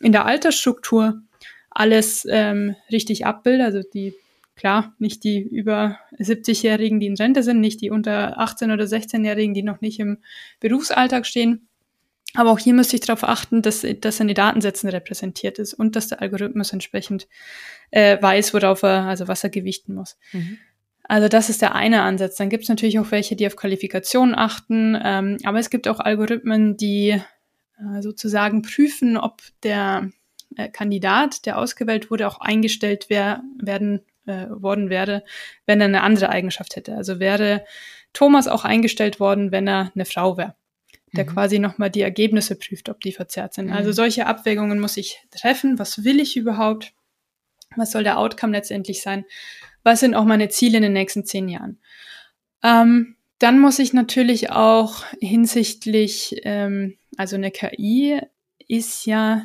in 0.00 0.12
der 0.12 0.24
Altersstruktur 0.24 1.20
alles 1.68 2.26
ähm, 2.30 2.76
richtig 2.90 3.26
abbilde, 3.26 3.64
also 3.64 3.82
die 3.82 4.14
Klar, 4.56 4.94
nicht 4.98 5.22
die 5.22 5.40
über 5.40 5.98
70-Jährigen, 6.18 6.98
die 6.98 7.06
in 7.06 7.16
Rente 7.16 7.42
sind, 7.42 7.60
nicht 7.60 7.82
die 7.82 7.90
unter 7.90 8.40
18- 8.40 8.72
oder 8.72 8.84
16-Jährigen, 8.84 9.52
die 9.52 9.62
noch 9.62 9.82
nicht 9.82 10.00
im 10.00 10.18
Berufsalltag 10.60 11.26
stehen. 11.26 11.68
Aber 12.34 12.50
auch 12.50 12.58
hier 12.58 12.72
müsste 12.72 12.96
ich 12.96 13.02
darauf 13.02 13.22
achten, 13.22 13.60
dass 13.62 13.86
das 14.00 14.20
in 14.20 14.28
den 14.28 14.34
Datensätzen 14.34 14.88
repräsentiert 14.88 15.58
ist 15.58 15.74
und 15.74 15.94
dass 15.94 16.08
der 16.08 16.22
Algorithmus 16.22 16.72
entsprechend 16.72 17.28
äh, 17.90 18.20
weiß, 18.20 18.54
worauf 18.54 18.82
er, 18.82 19.04
also 19.04 19.28
was 19.28 19.44
er 19.44 19.50
gewichten 19.50 19.94
muss. 19.94 20.16
Mhm. 20.32 20.58
Also 21.04 21.28
das 21.28 21.50
ist 21.50 21.62
der 21.62 21.74
eine 21.74 22.02
Ansatz. 22.02 22.36
Dann 22.36 22.48
gibt 22.48 22.64
es 22.64 22.68
natürlich 22.68 22.98
auch 22.98 23.10
welche, 23.10 23.36
die 23.36 23.46
auf 23.46 23.56
Qualifikationen 23.56 24.34
achten, 24.34 24.98
ähm, 25.02 25.36
aber 25.44 25.58
es 25.58 25.70
gibt 25.70 25.86
auch 25.86 26.00
Algorithmen, 26.00 26.76
die 26.76 27.10
äh, 27.10 28.02
sozusagen 28.02 28.62
prüfen, 28.62 29.16
ob 29.16 29.42
der 29.62 30.10
äh, 30.56 30.68
Kandidat, 30.68 31.46
der 31.46 31.58
ausgewählt 31.58 32.10
wurde, 32.10 32.26
auch 32.26 32.40
eingestellt 32.40 33.06
wer 33.08 33.42
werden 33.58 34.00
äh, 34.26 34.46
worden 34.50 34.90
wäre, 34.90 35.24
wenn 35.66 35.80
er 35.80 35.86
eine 35.86 36.02
andere 36.02 36.28
Eigenschaft 36.28 36.76
hätte. 36.76 36.96
Also 36.96 37.20
wäre 37.20 37.64
Thomas 38.12 38.48
auch 38.48 38.64
eingestellt 38.64 39.20
worden, 39.20 39.52
wenn 39.52 39.68
er 39.68 39.92
eine 39.94 40.04
Frau 40.04 40.36
wäre, 40.36 40.54
der 41.14 41.24
mhm. 41.24 41.28
quasi 41.30 41.58
nochmal 41.58 41.90
die 41.90 42.02
Ergebnisse 42.02 42.56
prüft, 42.56 42.88
ob 42.88 43.00
die 43.00 43.12
verzerrt 43.12 43.54
sind. 43.54 43.66
Also 43.66 43.72
mhm. 43.72 43.78
Also 43.78 43.92
solche 43.92 44.26
Abwägungen 44.26 44.80
muss 44.80 44.96
ich 44.96 45.22
treffen. 45.30 45.78
Was 45.78 46.04
will 46.04 46.20
ich 46.20 46.36
überhaupt? 46.36 46.92
Was 47.76 47.92
soll 47.92 48.04
der 48.04 48.18
Outcome 48.18 48.52
letztendlich 48.52 49.02
sein? 49.02 49.24
Was 49.82 50.00
sind 50.00 50.14
auch 50.14 50.24
meine 50.24 50.48
Ziele 50.48 50.78
in 50.78 50.82
den 50.82 50.92
nächsten 50.92 51.24
zehn 51.24 51.48
Jahren? 51.48 51.78
Ähm, 52.62 53.16
dann 53.38 53.60
muss 53.60 53.78
ich 53.78 53.92
natürlich 53.92 54.50
auch 54.50 55.04
hinsichtlich, 55.20 56.40
ähm, 56.44 56.96
also 57.16 57.36
eine 57.36 57.50
KI 57.50 58.20
ist 58.66 59.06
ja 59.06 59.42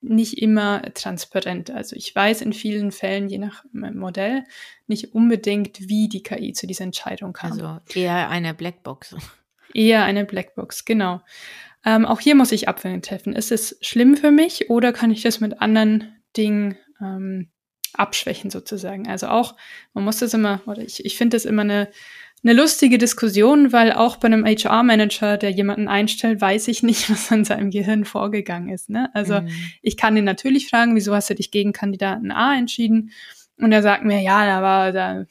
nicht 0.00 0.38
immer 0.38 0.82
transparent. 0.94 1.70
Also 1.70 1.96
ich 1.96 2.14
weiß 2.14 2.40
in 2.42 2.52
vielen 2.52 2.92
Fällen, 2.92 3.28
je 3.28 3.38
nach 3.38 3.64
Modell, 3.72 4.44
nicht 4.86 5.14
unbedingt, 5.14 5.88
wie 5.88 6.08
die 6.08 6.22
KI 6.22 6.52
zu 6.52 6.66
dieser 6.66 6.84
Entscheidung 6.84 7.32
kam. 7.32 7.52
Also 7.52 7.78
eher 7.94 8.28
eine 8.30 8.54
Blackbox. 8.54 9.16
Eher 9.74 10.04
eine 10.04 10.24
Blackbox, 10.24 10.86
genau. 10.86 11.20
Ähm, 11.84 12.06
auch 12.06 12.20
hier 12.20 12.34
muss 12.34 12.52
ich 12.52 12.68
Abwägen 12.68 13.02
treffen. 13.02 13.34
Ist 13.34 13.52
es 13.52 13.78
schlimm 13.82 14.16
für 14.16 14.30
mich 14.30 14.70
oder 14.70 14.92
kann 14.92 15.10
ich 15.10 15.22
das 15.22 15.40
mit 15.40 15.60
anderen 15.60 16.16
Dingen 16.36 16.78
ähm, 17.00 17.50
abschwächen 17.92 18.50
sozusagen. 18.50 19.08
Also 19.08 19.28
auch, 19.28 19.56
man 19.92 20.04
muss 20.04 20.18
das 20.18 20.34
immer, 20.34 20.62
oder 20.66 20.82
ich, 20.82 21.04
ich 21.04 21.16
finde 21.16 21.36
das 21.36 21.44
immer 21.44 21.62
eine, 21.62 21.88
eine 22.44 22.52
lustige 22.52 22.98
Diskussion, 22.98 23.72
weil 23.72 23.92
auch 23.92 24.16
bei 24.16 24.26
einem 24.26 24.44
HR-Manager, 24.44 25.36
der 25.36 25.50
jemanden 25.50 25.88
einstellt, 25.88 26.40
weiß 26.40 26.68
ich 26.68 26.82
nicht, 26.82 27.10
was 27.10 27.30
an 27.32 27.44
seinem 27.44 27.70
Gehirn 27.70 28.04
vorgegangen 28.04 28.68
ist. 28.68 28.90
Ne? 28.90 29.10
Also 29.14 29.40
mhm. 29.40 29.48
ich 29.82 29.96
kann 29.96 30.16
ihn 30.16 30.24
natürlich 30.24 30.68
fragen, 30.68 30.94
wieso 30.94 31.14
hast 31.14 31.30
du 31.30 31.34
dich 31.34 31.50
gegen 31.50 31.72
Kandidaten 31.72 32.30
A 32.30 32.56
entschieden? 32.56 33.10
Und 33.58 33.72
er 33.72 33.82
sagt 33.82 34.04
mir, 34.04 34.20
ja, 34.20 34.46
da 34.46 34.62
war 34.62 34.92
da, 34.92 35.24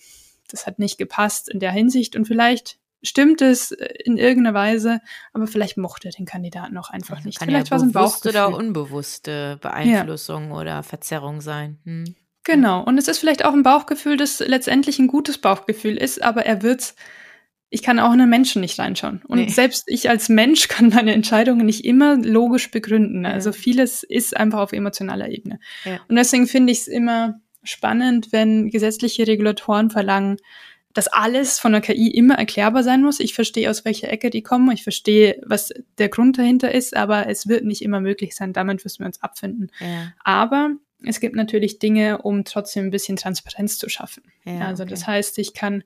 das 0.50 0.67
hat 0.67 0.80
nicht 0.80 0.98
gepasst 0.98 1.50
in 1.50 1.60
der 1.60 1.72
Hinsicht 1.72 2.15
und 2.15 2.26
vielleicht 2.26 2.78
stimmt 3.04 3.41
es 3.41 3.72
in 3.72 4.17
irgendeiner 4.17 4.54
Weise, 4.54 5.02
aber 5.34 5.48
vielleicht 5.48 5.78
mochte 5.78 6.10
er 6.10 6.12
den 6.12 6.26
Kandidaten 6.26 6.78
auch 6.78 6.89
einfach 6.89 7.24
nicht. 7.24 7.39
Kann 7.39 7.48
vielleicht 7.48 7.67
ja 7.67 7.72
war 7.72 7.78
es 7.78 7.84
ein 7.84 7.91
Bauchgefühl. 7.91 8.32
oder 8.32 8.56
unbewusste 8.56 9.58
Beeinflussung 9.62 10.50
ja. 10.50 10.56
oder 10.56 10.84
Verzerrung 10.84 11.41
sein. 11.41 11.80
Hm. 11.86 12.15
Genau. 12.47 12.81
Und 12.81 12.97
es 12.97 13.10
ist 13.10 13.19
vielleicht 13.19 13.43
auch 13.43 13.53
ein 13.53 13.63
Bauchgefühl, 13.63 14.15
das 14.15 14.39
letztendlich 14.39 14.99
ein 14.99 15.07
gutes 15.07 15.38
Bauchgefühl 15.38 15.97
ist, 15.97 16.23
aber 16.23 16.45
er 16.45 16.63
wird's 16.63 16.95
ich 17.69 17.83
kann 17.83 17.99
auch 17.99 18.13
in 18.13 18.21
einen 18.21 18.29
Menschen 18.29 18.62
nicht 18.62 18.79
reinschauen. 18.79 19.21
Und 19.27 19.39
nee. 19.39 19.49
selbst 19.49 19.83
ich 19.88 20.10
als 20.10 20.29
Mensch 20.29 20.67
kann 20.69 20.88
meine 20.88 21.12
Entscheidungen 21.12 21.65
nicht 21.65 21.83
immer 21.83 22.15
logisch 22.15 22.71
begründen. 22.71 23.25
Ja. 23.25 23.31
Also 23.31 23.51
vieles 23.51 24.03
ist 24.03 24.38
einfach 24.38 24.60
auf 24.60 24.71
emotionaler 24.71 25.27
Ebene. 25.29 25.60
Ja. 25.83 25.99
Und 26.07 26.15
deswegen 26.15 26.47
finde 26.47 26.71
ich 26.71 26.79
es 26.79 26.88
immer 26.88 27.41
spannend, 27.63 28.29
wenn 28.31 28.69
gesetzliche 28.69 29.27
Regulatoren 29.27 29.89
verlangen, 29.89 30.38
dass 30.93 31.10
alles 31.10 31.60
von 31.60 31.73
der 31.73 31.81
KI 31.81 32.07
immer 32.07 32.36
erklärbar 32.36 32.83
sein 32.83 33.03
muss. 33.03 33.19
Ich 33.19 33.33
verstehe, 33.33 33.69
aus 33.69 33.83
welcher 33.83 34.10
Ecke 34.10 34.29
die 34.29 34.43
kommen. 34.43 34.71
Ich 34.71 34.83
verstehe, 34.83 35.41
was 35.45 35.73
der 35.97 36.07
Grund 36.07 36.38
dahinter 36.38 36.73
ist, 36.73 36.95
aber 36.95 37.27
es 37.27 37.49
wird 37.49 37.65
nicht 37.65 37.81
immer 37.81 37.99
möglich 37.99 38.33
sein. 38.33 38.53
Damit 38.53 38.86
müssen 38.86 38.99
wir 38.99 39.07
uns 39.07 39.21
abfinden. 39.21 39.69
Ja. 39.81 40.13
Aber 40.23 40.71
es 41.05 41.19
gibt 41.19 41.36
natürlich 41.36 41.77
Dinge, 41.77 42.19
um 42.23 42.43
trotzdem 42.43 42.86
ein 42.86 42.91
bisschen 42.91 43.17
Transparenz 43.17 43.77
zu 43.77 43.88
schaffen. 43.88 44.23
Ja, 44.45 44.62
also 44.62 44.83
okay. 44.83 44.89
das 44.89 45.05
heißt, 45.05 45.38
ich 45.38 45.53
kann 45.53 45.83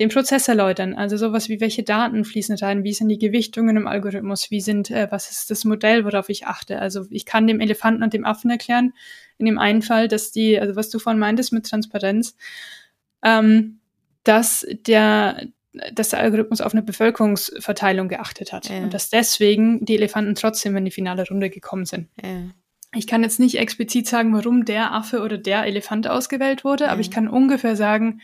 den 0.00 0.08
Prozess 0.08 0.48
erläutern, 0.48 0.94
also 0.94 1.18
sowas 1.18 1.50
wie 1.50 1.60
welche 1.60 1.82
Daten 1.82 2.24
fließen 2.24 2.56
rein, 2.56 2.82
wie 2.82 2.94
sind 2.94 3.10
die 3.10 3.18
Gewichtungen 3.18 3.76
im 3.76 3.86
Algorithmus, 3.86 4.50
wie 4.50 4.62
sind, 4.62 4.90
äh, 4.90 5.08
was 5.10 5.30
ist 5.30 5.50
das 5.50 5.64
Modell, 5.64 6.06
worauf 6.06 6.30
ich 6.30 6.46
achte. 6.46 6.78
Also 6.78 7.06
ich 7.10 7.26
kann 7.26 7.46
dem 7.46 7.60
Elefanten 7.60 8.02
und 8.02 8.14
dem 8.14 8.24
Affen 8.24 8.50
erklären, 8.50 8.94
in 9.36 9.44
dem 9.44 9.58
einen 9.58 9.82
Fall, 9.82 10.08
dass 10.08 10.32
die, 10.32 10.58
also 10.58 10.76
was 10.76 10.88
du 10.88 10.98
vorhin 10.98 11.20
meintest 11.20 11.52
mit 11.52 11.66
Transparenz, 11.66 12.34
ähm, 13.22 13.80
dass 14.22 14.66
der, 14.86 15.46
dass 15.92 16.10
der 16.10 16.20
Algorithmus 16.20 16.62
auf 16.62 16.72
eine 16.72 16.82
Bevölkerungsverteilung 16.82 18.08
geachtet 18.08 18.54
hat 18.54 18.70
ja. 18.70 18.78
und 18.78 18.94
dass 18.94 19.10
deswegen 19.10 19.84
die 19.84 19.96
Elefanten 19.96 20.34
trotzdem 20.34 20.74
in 20.76 20.86
die 20.86 20.90
finale 20.90 21.28
Runde 21.28 21.50
gekommen 21.50 21.84
sind. 21.84 22.08
Ja. 22.22 22.44
Ich 22.94 23.06
kann 23.06 23.22
jetzt 23.22 23.40
nicht 23.40 23.58
explizit 23.58 24.06
sagen, 24.06 24.34
warum 24.34 24.64
der 24.64 24.92
Affe 24.92 25.22
oder 25.22 25.38
der 25.38 25.64
Elefant 25.64 26.08
ausgewählt 26.08 26.64
wurde, 26.64 26.84
ja. 26.84 26.90
aber 26.90 27.00
ich 27.00 27.10
kann 27.10 27.28
ungefähr 27.28 27.76
sagen, 27.76 28.20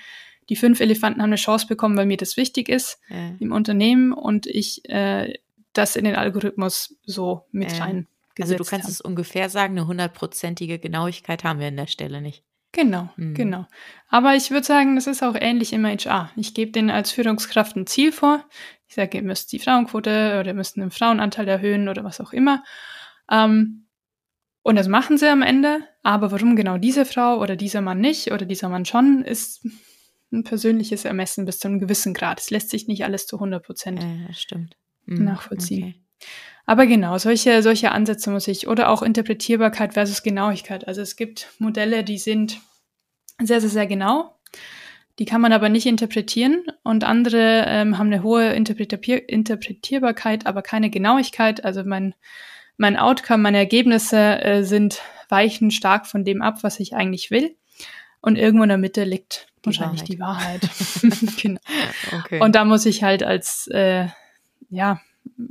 die 0.49 0.57
fünf 0.57 0.81
Elefanten 0.81 1.23
haben 1.23 1.31
eine 1.31 1.37
Chance 1.37 1.67
bekommen, 1.67 1.97
weil 1.97 2.07
mir 2.07 2.17
das 2.17 2.37
wichtig 2.37 2.69
ist 2.69 2.99
im 3.39 3.53
Unternehmen 3.53 4.13
und 4.13 4.47
ich 4.47 4.89
äh, 4.89 5.35
das 5.73 5.97
in 5.97 6.05
den 6.05 6.17
Algorithmus 6.17 6.97
so 7.05 7.45
mit 7.53 7.81
rein. 7.81 8.07
Also 8.41 8.57
du 8.57 8.65
kannst 8.65 8.85
haben. 8.85 8.93
es 8.93 9.01
ungefähr 9.01 9.49
sagen, 9.49 9.77
eine 9.77 9.87
hundertprozentige 9.87 10.79
Genauigkeit 10.79 11.45
haben 11.45 11.61
wir 11.61 11.69
an 11.69 11.77
der 11.77 11.87
Stelle 11.87 12.21
nicht. 12.21 12.43
Genau, 12.73 13.11
mhm. 13.17 13.35
genau. 13.35 13.67
Aber 14.09 14.35
ich 14.37 14.51
würde 14.51 14.67
sagen, 14.67 14.95
das 14.95 15.07
ist 15.07 15.23
auch 15.23 15.35
ähnlich 15.39 15.73
im 15.73 15.85
HR. 15.85 16.31
Ich 16.37 16.55
gebe 16.55 16.71
denen 16.71 16.91
als 16.91 17.11
Führungskraft 17.11 17.77
ein 17.77 17.87
Ziel 17.87 18.13
vor. 18.13 18.45
Ich 18.87 18.95
sage, 18.95 19.19
ihr 19.19 19.25
müsst 19.25 19.53
die 19.53 19.59
Frauenquote 19.59 20.39
oder 20.41 20.47
ihr 20.47 20.55
müsst 20.55 20.77
den 20.77 20.91
Frauenanteil 20.91 21.49
erhöhen 21.49 21.89
oder 21.89 22.05
was 22.05 22.21
auch 22.21 22.33
immer. 22.33 22.63
Ähm, 23.31 23.87
und 24.63 24.77
das 24.77 24.89
machen 24.89 25.19
sie 25.19 25.29
am 25.29 25.43
Ende. 25.43 25.81
Aber 26.03 26.33
warum 26.33 26.57
genau 26.57 26.79
diese 26.79 27.05
Frau 27.05 27.41
oder 27.41 27.57
dieser 27.57 27.81
Mann 27.81 28.01
nicht 28.01 28.33
oder 28.33 28.45
dieser 28.45 28.69
Mann 28.69 28.85
schon, 28.85 29.25
ist 29.25 29.67
ein 30.33 30.45
persönliches 30.45 31.05
Ermessen 31.05 31.45
bis 31.45 31.59
zu 31.59 31.69
einem 31.69 31.81
gewissen 31.81 32.15
Grad. 32.15 32.41
Es 32.41 32.51
lässt 32.51 32.71
sich 32.71 32.87
nicht 32.87 33.05
alles 33.05 33.27
zu 33.27 33.37
100 33.37 33.65
Prozent 33.65 34.03
äh, 34.03 34.57
nachvollziehen. 35.07 35.89
Okay. 35.89 36.01
Aber 36.67 36.87
genau, 36.87 37.19
solche, 37.19 37.63
solche 37.63 37.91
Ansätze 37.91 38.31
muss 38.31 38.47
ich, 38.47 38.69
oder 38.69 38.91
auch 38.91 39.03
Interpretierbarkeit 39.03 39.95
versus 39.95 40.23
Genauigkeit. 40.23 40.87
Also 40.87 41.01
es 41.01 41.17
gibt 41.17 41.49
Modelle, 41.59 42.05
die 42.05 42.19
sind 42.19 42.61
sehr, 43.43 43.61
sehr, 43.61 43.71
sehr 43.71 43.87
genau. 43.87 44.39
Die 45.19 45.25
kann 45.25 45.41
man 45.41 45.53
aber 45.53 45.69
nicht 45.69 45.87
interpretieren 45.87 46.63
und 46.83 47.05
andere 47.05 47.65
ähm, 47.67 47.99
haben 47.99 48.07
eine 48.07 48.23
hohe 48.23 48.53
Interpretier 48.53 49.29
Interpretierbarkeit, 49.29 50.47
aber 50.47 50.63
keine 50.63 50.91
Genauigkeit. 50.91 51.65
Also 51.65 51.83
mein, 51.85 52.15
mein 52.81 52.97
Outcome, 52.97 53.43
meine 53.43 53.59
Ergebnisse 53.59 54.43
äh, 54.43 54.63
sind 54.65 55.03
weichen 55.29 55.71
stark 55.71 56.07
von 56.07 56.25
dem 56.25 56.41
ab, 56.41 56.63
was 56.63 56.81
ich 56.81 56.95
eigentlich 56.95 57.31
will. 57.31 57.55
Und 58.23 58.37
irgendwo 58.37 58.63
in 58.63 58.71
der 58.71 58.79
Mitte 58.79 59.05
liegt 59.05 59.49
die 59.59 59.67
wahrscheinlich 59.67 60.19
Wahrheit. 60.19 60.63
die 60.63 61.03
Wahrheit. 61.03 61.37
genau. 61.43 61.61
Okay. 62.21 62.41
Und 62.41 62.55
da 62.55 62.65
muss 62.65 62.87
ich 62.87 63.03
halt 63.03 63.23
als 63.23 63.67
äh, 63.67 64.07
ja 64.71 64.99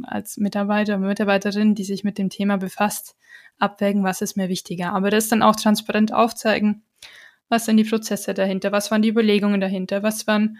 als 0.02 0.38
Mitarbeiter, 0.38 0.98
Mitarbeiterin, 0.98 1.76
die 1.76 1.84
sich 1.84 2.04
mit 2.04 2.18
dem 2.18 2.32
Thema 2.32 2.58
befasst, 2.58 3.16
abwägen, 3.60 4.04
was 4.04 4.22
ist 4.22 4.36
mir 4.36 4.50
wichtiger. 4.50 4.94
Aber 4.94 5.12
das 5.12 5.30
dann 5.30 5.44
auch 5.44 5.56
transparent 5.56 6.12
aufzeigen, 6.12 6.82
was 7.48 7.66
sind 7.66 7.78
die 7.78 7.84
Prozesse 7.84 8.34
dahinter, 8.34 8.72
was 8.72 8.90
waren 8.90 9.04
die 9.04 9.10
Überlegungen 9.10 9.62
dahinter, 9.62 10.02
was 10.02 10.26
waren, 10.26 10.58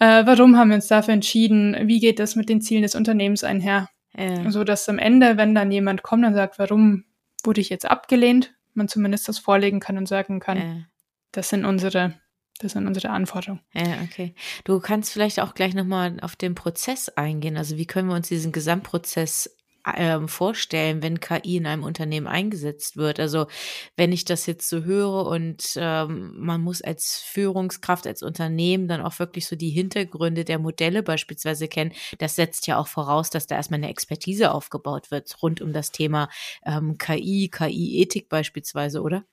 äh, 0.00 0.26
warum 0.26 0.58
haben 0.58 0.68
wir 0.68 0.76
uns 0.76 0.88
dafür 0.88 1.14
entschieden, 1.14 1.88
wie 1.88 2.00
geht 2.00 2.18
das 2.18 2.36
mit 2.36 2.50
den 2.50 2.60
Zielen 2.60 2.82
des 2.82 2.94
Unternehmens 2.94 3.42
einher. 3.42 3.88
Ja. 4.16 4.50
So 4.50 4.64
dass 4.64 4.88
am 4.88 4.98
Ende, 4.98 5.36
wenn 5.36 5.54
dann 5.54 5.70
jemand 5.70 6.02
kommt 6.02 6.24
und 6.24 6.34
sagt, 6.34 6.58
warum 6.58 7.04
wurde 7.42 7.60
ich 7.60 7.68
jetzt 7.68 7.88
abgelehnt, 7.88 8.54
man 8.74 8.88
zumindest 8.88 9.28
das 9.28 9.38
vorlegen 9.38 9.80
kann 9.80 9.98
und 9.98 10.08
sagen 10.08 10.40
kann, 10.40 10.58
ja. 10.58 10.76
das 11.32 11.48
sind 11.48 11.64
unsere 11.64 12.14
das 12.60 12.72
sind 12.72 12.86
unsere 12.86 13.10
Anforderungen. 13.10 13.60
Ja, 13.72 14.00
okay. 14.04 14.34
Du 14.62 14.78
kannst 14.78 15.12
vielleicht 15.12 15.40
auch 15.40 15.54
gleich 15.54 15.74
nochmal 15.74 16.18
auf 16.20 16.36
den 16.36 16.54
Prozess 16.54 17.08
eingehen. 17.08 17.56
Also 17.56 17.76
wie 17.76 17.86
können 17.86 18.08
wir 18.08 18.14
uns 18.14 18.28
diesen 18.28 18.52
Gesamtprozess 18.52 19.56
ähm, 19.96 20.28
vorstellen, 20.28 21.02
wenn 21.02 21.20
KI 21.20 21.56
in 21.56 21.66
einem 21.66 21.82
Unternehmen 21.82 22.26
eingesetzt 22.26 22.96
wird. 22.96 23.20
Also 23.20 23.46
wenn 23.96 24.12
ich 24.12 24.24
das 24.24 24.46
jetzt 24.46 24.68
so 24.68 24.84
höre 24.84 25.26
und 25.26 25.74
ähm, 25.76 26.34
man 26.36 26.60
muss 26.60 26.82
als 26.82 27.22
Führungskraft, 27.26 28.06
als 28.06 28.22
Unternehmen 28.22 28.88
dann 28.88 29.02
auch 29.02 29.18
wirklich 29.18 29.46
so 29.46 29.56
die 29.56 29.70
Hintergründe 29.70 30.44
der 30.44 30.58
Modelle 30.58 31.02
beispielsweise 31.02 31.68
kennen, 31.68 31.92
das 32.18 32.36
setzt 32.36 32.66
ja 32.66 32.78
auch 32.78 32.88
voraus, 32.88 33.30
dass 33.30 33.46
da 33.46 33.56
erstmal 33.56 33.78
eine 33.78 33.90
Expertise 33.90 34.52
aufgebaut 34.52 35.10
wird 35.10 35.42
rund 35.42 35.60
um 35.60 35.72
das 35.72 35.92
Thema 35.92 36.28
ähm, 36.64 36.98
KI, 36.98 37.50
KI-Ethik 37.50 38.28
beispielsweise, 38.28 39.02
oder? 39.02 39.24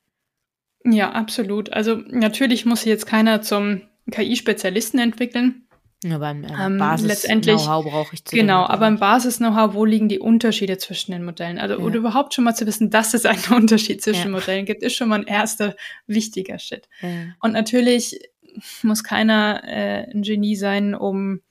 Ja, 0.84 1.12
absolut. 1.12 1.72
Also 1.72 1.96
natürlich 1.96 2.66
muss 2.66 2.86
jetzt 2.86 3.06
keiner 3.06 3.42
zum 3.42 3.84
KI-Spezialisten 4.10 5.00
entwickeln. 5.00 5.68
Aber 6.10 6.28
ein 6.28 6.48
ähm, 6.60 6.80
Basis-Know-how 6.80 7.86
brauche 7.86 8.16
ich 8.16 8.26
zu 8.26 8.36
Genau, 8.36 8.66
aber 8.66 8.88
im 8.88 8.98
Basis-Know-how, 8.98 9.76
wo 9.76 9.86
liegen 9.86 10.10
die 10.10 10.18
Unterschiede 10.20 10.80
zwischen 10.80 11.12
den 11.12 11.24
Modellen? 11.24 11.60
Also, 11.60 11.78
ja. 11.78 11.84
oder 11.84 11.98
überhaupt 11.98 12.34
schon 12.34 12.44
mal 12.44 12.56
zu 12.56 12.66
wissen, 12.66 12.90
dass 12.90 13.14
es 13.14 13.26
einen 13.26 13.44
Unterschied 13.56 14.02
zwischen 14.02 14.32
ja. 14.32 14.40
Modellen 14.40 14.66
gibt, 14.66 14.82
ist 14.82 14.96
schon 14.96 15.10
mal 15.10 15.20
ein 15.20 15.28
erster 15.28 15.76
wichtiger 16.08 16.58
Schritt. 16.58 16.90
Ja. 17.02 17.10
Und 17.40 17.52
natürlich 17.54 18.20
muss 18.82 19.04
keiner 19.04 19.62
äh, 19.64 20.12
ein 20.12 20.24
Genie 20.24 20.56
sein, 20.56 20.96
um 20.96 21.42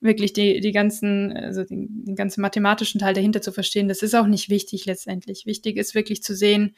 wirklich 0.00 0.32
die, 0.32 0.60
die 0.60 0.72
ganzen, 0.72 1.36
also 1.36 1.64
den, 1.64 2.04
den 2.04 2.14
ganzen 2.14 2.40
mathematischen 2.40 3.00
Teil 3.00 3.14
dahinter 3.14 3.42
zu 3.42 3.50
verstehen. 3.50 3.88
Das 3.88 4.02
ist 4.02 4.14
auch 4.14 4.28
nicht 4.28 4.48
wichtig 4.48 4.86
letztendlich. 4.86 5.44
Wichtig 5.44 5.76
ist 5.76 5.96
wirklich 5.96 6.22
zu 6.22 6.36
sehen, 6.36 6.76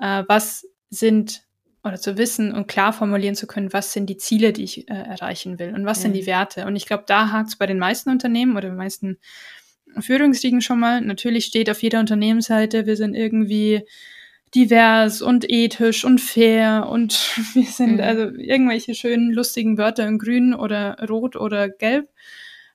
äh, 0.00 0.24
was 0.26 0.66
sind 0.90 1.45
oder 1.86 1.98
zu 1.98 2.18
wissen 2.18 2.52
und 2.52 2.66
klar 2.66 2.92
formulieren 2.92 3.34
zu 3.34 3.46
können, 3.46 3.72
was 3.72 3.92
sind 3.92 4.06
die 4.06 4.16
Ziele, 4.16 4.52
die 4.52 4.64
ich 4.64 4.90
äh, 4.90 4.94
erreichen 4.94 5.58
will 5.58 5.74
und 5.74 5.86
was 5.86 5.98
ja. 5.98 6.02
sind 6.02 6.12
die 6.14 6.26
Werte. 6.26 6.66
Und 6.66 6.76
ich 6.76 6.86
glaube, 6.86 7.04
da 7.06 7.30
hakt 7.30 7.50
es 7.50 7.56
bei 7.56 7.66
den 7.66 7.78
meisten 7.78 8.10
Unternehmen 8.10 8.56
oder 8.56 8.68
den 8.68 8.76
meisten 8.76 9.18
Führungsriegen 9.98 10.60
schon 10.60 10.80
mal. 10.80 11.00
Natürlich 11.00 11.46
steht 11.46 11.70
auf 11.70 11.82
jeder 11.82 12.00
Unternehmensseite, 12.00 12.86
wir 12.86 12.96
sind 12.96 13.14
irgendwie 13.14 13.82
divers 14.54 15.22
und 15.22 15.44
ethisch 15.48 16.04
und 16.04 16.20
fair 16.20 16.88
und 16.90 17.12
wir 17.54 17.64
sind 17.64 17.94
mhm. 17.94 18.00
also 18.00 18.22
irgendwelche 18.36 18.94
schönen, 18.94 19.32
lustigen 19.32 19.78
Wörter 19.78 20.06
in 20.06 20.18
grün 20.18 20.54
oder 20.54 20.96
rot 21.08 21.36
oder 21.36 21.68
gelb. 21.68 22.08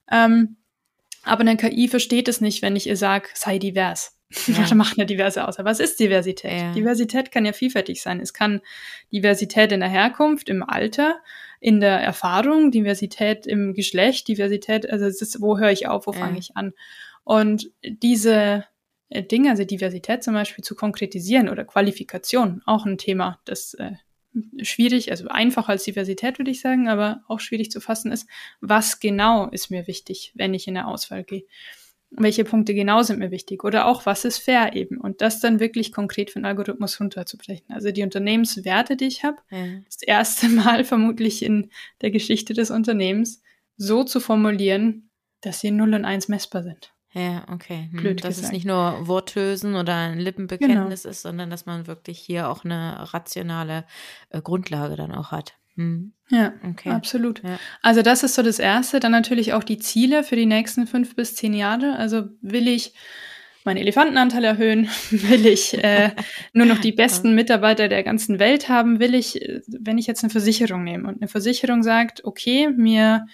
Ähm, 0.09 0.57
aber 1.23 1.41
eine 1.41 1.57
KI 1.57 1.87
versteht 1.87 2.27
es 2.27 2.41
nicht, 2.41 2.61
wenn 2.61 2.75
ich 2.75 2.87
ihr 2.87 2.97
sage, 2.97 3.29
sei 3.33 3.59
divers. 3.59 4.17
Ja. 4.47 4.65
Da 4.67 4.75
machen 4.75 4.95
ja 4.97 5.05
diverse 5.05 5.47
aus. 5.47 5.59
Aber 5.59 5.69
was 5.69 5.79
ist 5.79 5.99
Diversität? 5.99 6.51
Ja. 6.51 6.73
Diversität 6.73 7.31
kann 7.31 7.45
ja 7.45 7.53
vielfältig 7.53 8.01
sein. 8.01 8.19
Es 8.19 8.33
kann 8.33 8.61
Diversität 9.11 9.71
in 9.71 9.81
der 9.81 9.89
Herkunft, 9.89 10.49
im 10.49 10.63
Alter, 10.63 11.19
in 11.59 11.79
der 11.79 11.99
Erfahrung, 11.99 12.71
Diversität 12.71 13.45
im 13.45 13.73
Geschlecht, 13.73 14.27
Diversität, 14.27 14.89
also 14.89 15.05
es 15.05 15.21
ist, 15.21 15.41
wo 15.41 15.57
höre 15.57 15.71
ich 15.71 15.87
auf, 15.87 16.07
wo 16.07 16.13
ja. 16.13 16.19
fange 16.19 16.39
ich 16.39 16.55
an? 16.55 16.73
Und 17.23 17.71
diese 17.83 18.65
äh, 19.09 19.23
Dinge, 19.23 19.51
also 19.51 19.63
Diversität 19.63 20.23
zum 20.23 20.33
Beispiel 20.33 20.63
zu 20.63 20.75
konkretisieren 20.75 21.49
oder 21.49 21.65
Qualifikation, 21.65 22.61
auch 22.65 22.85
ein 22.85 22.97
Thema, 22.97 23.39
das 23.45 23.75
äh, 23.75 23.91
schwierig, 24.61 25.11
also 25.11 25.27
einfacher 25.27 25.69
als 25.69 25.83
Diversität 25.83 26.39
würde 26.39 26.51
ich 26.51 26.61
sagen, 26.61 26.87
aber 26.87 27.21
auch 27.27 27.39
schwierig 27.39 27.69
zu 27.69 27.81
fassen 27.81 28.11
ist, 28.11 28.27
was 28.61 28.99
genau 28.99 29.49
ist 29.49 29.69
mir 29.69 29.87
wichtig, 29.87 30.31
wenn 30.35 30.53
ich 30.53 30.67
in 30.67 30.73
der 30.75 30.87
Auswahl 30.87 31.23
gehe. 31.23 31.43
Welche 32.11 32.43
Punkte 32.43 32.73
genau 32.73 33.03
sind 33.03 33.19
mir 33.19 33.31
wichtig 33.31 33.63
oder 33.63 33.85
auch 33.85 34.05
was 34.05 34.25
ist 34.25 34.37
fair 34.37 34.75
eben 34.75 34.99
und 34.99 35.21
das 35.21 35.39
dann 35.39 35.59
wirklich 35.59 35.93
konkret 35.93 36.29
für 36.29 36.37
einen 36.37 36.45
Algorithmus 36.45 36.99
runterzubrechen. 36.99 37.73
Also 37.73 37.91
die 37.91 38.03
Unternehmenswerte, 38.03 38.97
die 38.97 39.07
ich 39.07 39.23
habe, 39.23 39.37
ja. 39.49 39.65
das 39.85 40.01
erste 40.01 40.49
Mal 40.49 40.83
vermutlich 40.83 41.43
in 41.43 41.71
der 42.01 42.11
Geschichte 42.11 42.53
des 42.53 42.69
Unternehmens 42.69 43.41
so 43.77 44.03
zu 44.03 44.19
formulieren, 44.19 45.09
dass 45.39 45.61
sie 45.61 45.71
0 45.71 45.93
und 45.95 46.05
1 46.05 46.27
messbar 46.27 46.63
sind. 46.63 46.93
Ja, 47.13 47.45
okay. 47.51 47.89
Hm. 47.91 47.99
Blöd 47.99 48.23
dass 48.23 48.35
gesagt. 48.35 48.45
es 48.45 48.51
nicht 48.51 48.65
nur 48.65 49.07
Worthülsen 49.07 49.75
oder 49.75 49.95
ein 49.95 50.19
Lippenbekenntnis 50.19 51.03
genau. 51.03 51.11
ist, 51.11 51.21
sondern 51.21 51.49
dass 51.49 51.65
man 51.65 51.87
wirklich 51.87 52.19
hier 52.19 52.49
auch 52.49 52.63
eine 52.63 53.13
rationale 53.13 53.85
äh, 54.29 54.41
Grundlage 54.41 54.95
dann 54.95 55.11
auch 55.13 55.31
hat. 55.31 55.55
Hm. 55.81 56.13
Ja, 56.29 56.53
okay. 56.67 56.89
absolut. 56.89 57.43
Ja. 57.43 57.59
Also 57.81 58.01
das 58.01 58.23
ist 58.23 58.35
so 58.35 58.41
das 58.41 58.59
Erste. 58.59 58.99
Dann 58.99 59.11
natürlich 59.11 59.53
auch 59.53 59.63
die 59.63 59.79
Ziele 59.79 60.23
für 60.23 60.37
die 60.37 60.45
nächsten 60.45 60.87
fünf 60.87 61.15
bis 61.15 61.35
zehn 61.35 61.53
Jahre. 61.53 61.97
Also 61.97 62.29
will 62.41 62.69
ich 62.69 62.93
meinen 63.65 63.77
Elefantenanteil 63.77 64.43
erhöhen? 64.43 64.89
Will 65.11 65.45
ich 65.45 65.83
äh, 65.83 66.11
nur 66.53 66.65
noch 66.65 66.79
die 66.79 66.91
besten 66.93 67.35
Mitarbeiter 67.35 67.89
der 67.89 68.03
ganzen 68.03 68.39
Welt 68.39 68.69
haben? 68.69 68.99
Will 68.99 69.13
ich, 69.13 69.41
äh, 69.41 69.61
wenn 69.67 69.97
ich 69.97 70.07
jetzt 70.07 70.23
eine 70.23 70.31
Versicherung 70.31 70.83
nehme 70.83 71.07
und 71.07 71.21
eine 71.21 71.27
Versicherung 71.27 71.83
sagt, 71.83 72.23
okay, 72.23 72.69
mir 72.69 73.27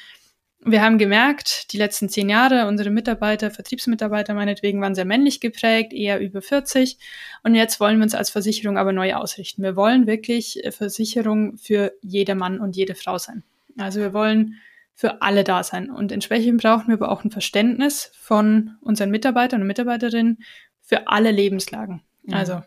wir 0.72 0.82
haben 0.82 0.98
gemerkt, 0.98 1.72
die 1.72 1.78
letzten 1.78 2.10
zehn 2.10 2.30
Jahre, 2.30 2.68
unsere 2.68 2.90
Mitarbeiter, 2.90 3.52
Vertriebsmitarbeiter 3.52 4.34
meinetwegen, 4.34 4.82
waren 4.82 4.96
sehr 4.96 5.06
männlich 5.06 5.40
geprägt, 5.40 5.94
eher 5.94 6.20
über 6.20 6.42
40. 6.42 6.98
Und 7.44 7.56
jetzt 7.56 7.80
wollen 7.80 7.98
wir 7.98 8.04
uns 8.04 8.16
als 8.16 8.30
Versicherung 8.30 8.78
aber 8.78 8.94
neu 8.94 9.14
ausrichten. 9.16 9.64
Wir 9.64 9.76
wollen 9.76 10.08
wirklich 10.08 10.64
äh, 10.64 10.72
Versicherung 10.72 11.58
für 11.58 11.94
jeder 12.02 12.36
Mann 12.36 12.60
und 12.60 12.76
jede 12.76 12.96
Frau 12.96 13.18
sein. 13.18 13.44
Also 13.78 14.00
wir 14.00 14.14
wollen 14.14 14.56
für 14.94 15.22
alle 15.22 15.44
da 15.44 15.64
sein. 15.64 15.92
Und 15.92 16.12
entsprechend 16.12 16.62
brauchen 16.62 16.88
wir 16.88 16.96
aber 16.96 17.12
auch 17.12 17.24
ein 17.24 17.32
Verständnis 17.32 18.12
von 18.16 18.78
unseren 18.82 19.12
Mitarbeitern 19.12 19.62
und 19.62 19.68
Mitarbeiterinnen 19.68 20.40
für 20.82 21.08
alle 21.08 21.32
Lebenslagen. 21.32 22.02
Ja. 22.24 22.38
Also, 22.38 22.64